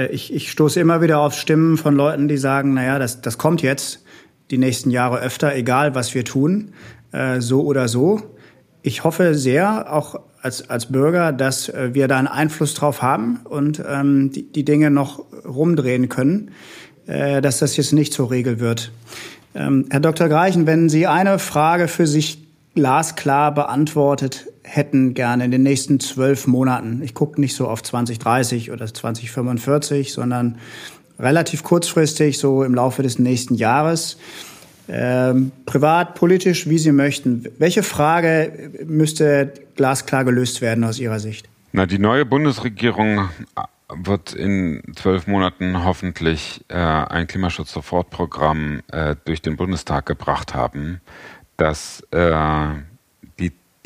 [0.00, 3.38] Äh, ich, ich stoße immer wieder auf Stimmen von Leuten, die sagen, naja, das, das
[3.38, 4.02] kommt jetzt
[4.50, 6.72] die nächsten Jahre öfter, egal was wir tun,
[7.12, 8.22] äh, so oder so.
[8.82, 13.40] Ich hoffe sehr, auch als, als Bürger, dass äh, wir da einen Einfluss drauf haben
[13.44, 16.50] und ähm, die, die Dinge noch rumdrehen können,
[17.06, 18.90] äh, dass das jetzt nicht zur Regel wird.
[19.54, 20.28] Ähm, Herr Dr.
[20.28, 26.46] Greichen, wenn Sie eine Frage für sich glasklar beantwortet hätten gerne in den nächsten zwölf
[26.46, 27.02] Monaten.
[27.02, 30.58] Ich gucke nicht so auf 2030 oder 2045, sondern
[31.18, 34.16] relativ kurzfristig, so im Laufe des nächsten Jahres.
[34.88, 37.46] Ähm, privat, politisch, wie Sie möchten.
[37.58, 41.48] Welche Frage müsste glasklar gelöst werden aus Ihrer Sicht?
[41.72, 43.28] Na, die neue Bundesregierung
[43.92, 51.00] wird in zwölf Monaten hoffentlich äh, ein Klimaschutz-Sofortprogramm äh, durch den Bundestag gebracht haben,
[51.56, 52.70] das äh,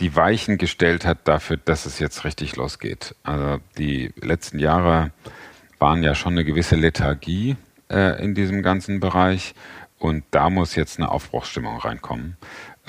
[0.01, 3.15] die Weichen gestellt hat dafür, dass es jetzt richtig losgeht.
[3.23, 5.13] Also die letzten Jahre
[5.79, 7.57] waren ja schon eine gewisse Lethargie
[7.91, 9.55] äh, in diesem ganzen Bereich
[9.99, 12.37] und da muss jetzt eine Aufbruchsstimmung reinkommen.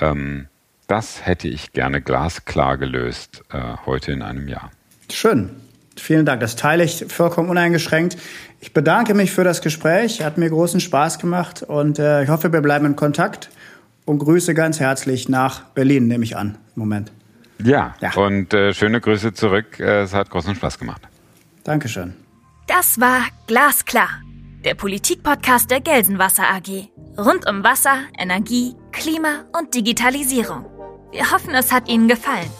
[0.00, 0.48] Ähm,
[0.88, 4.70] das hätte ich gerne glasklar gelöst äh, heute in einem Jahr.
[5.10, 5.50] Schön.
[5.98, 6.40] Vielen Dank.
[6.40, 8.18] Das teile ich vollkommen uneingeschränkt.
[8.60, 10.22] Ich bedanke mich für das Gespräch.
[10.22, 13.48] Hat mir großen Spaß gemacht und äh, ich hoffe, wir bleiben in Kontakt
[14.06, 17.12] und grüße ganz herzlich nach Berlin, nehme ich an, im Moment.
[17.62, 18.14] Ja, ja.
[18.14, 19.78] und äh, schöne Grüße zurück.
[19.78, 21.02] Äh, es hat großen Spaß gemacht.
[21.64, 22.14] Dankeschön.
[22.66, 24.08] Das war Glasklar,
[24.64, 26.88] der Politikpodcast der Gelsenwasser AG.
[27.18, 30.66] Rund um Wasser, Energie, Klima und Digitalisierung.
[31.12, 32.50] Wir hoffen, es hat Ihnen gefallen.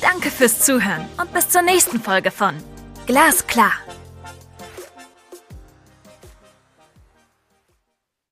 [0.00, 2.54] Danke fürs Zuhören und bis zur nächsten Folge von
[3.06, 3.72] Glasklar.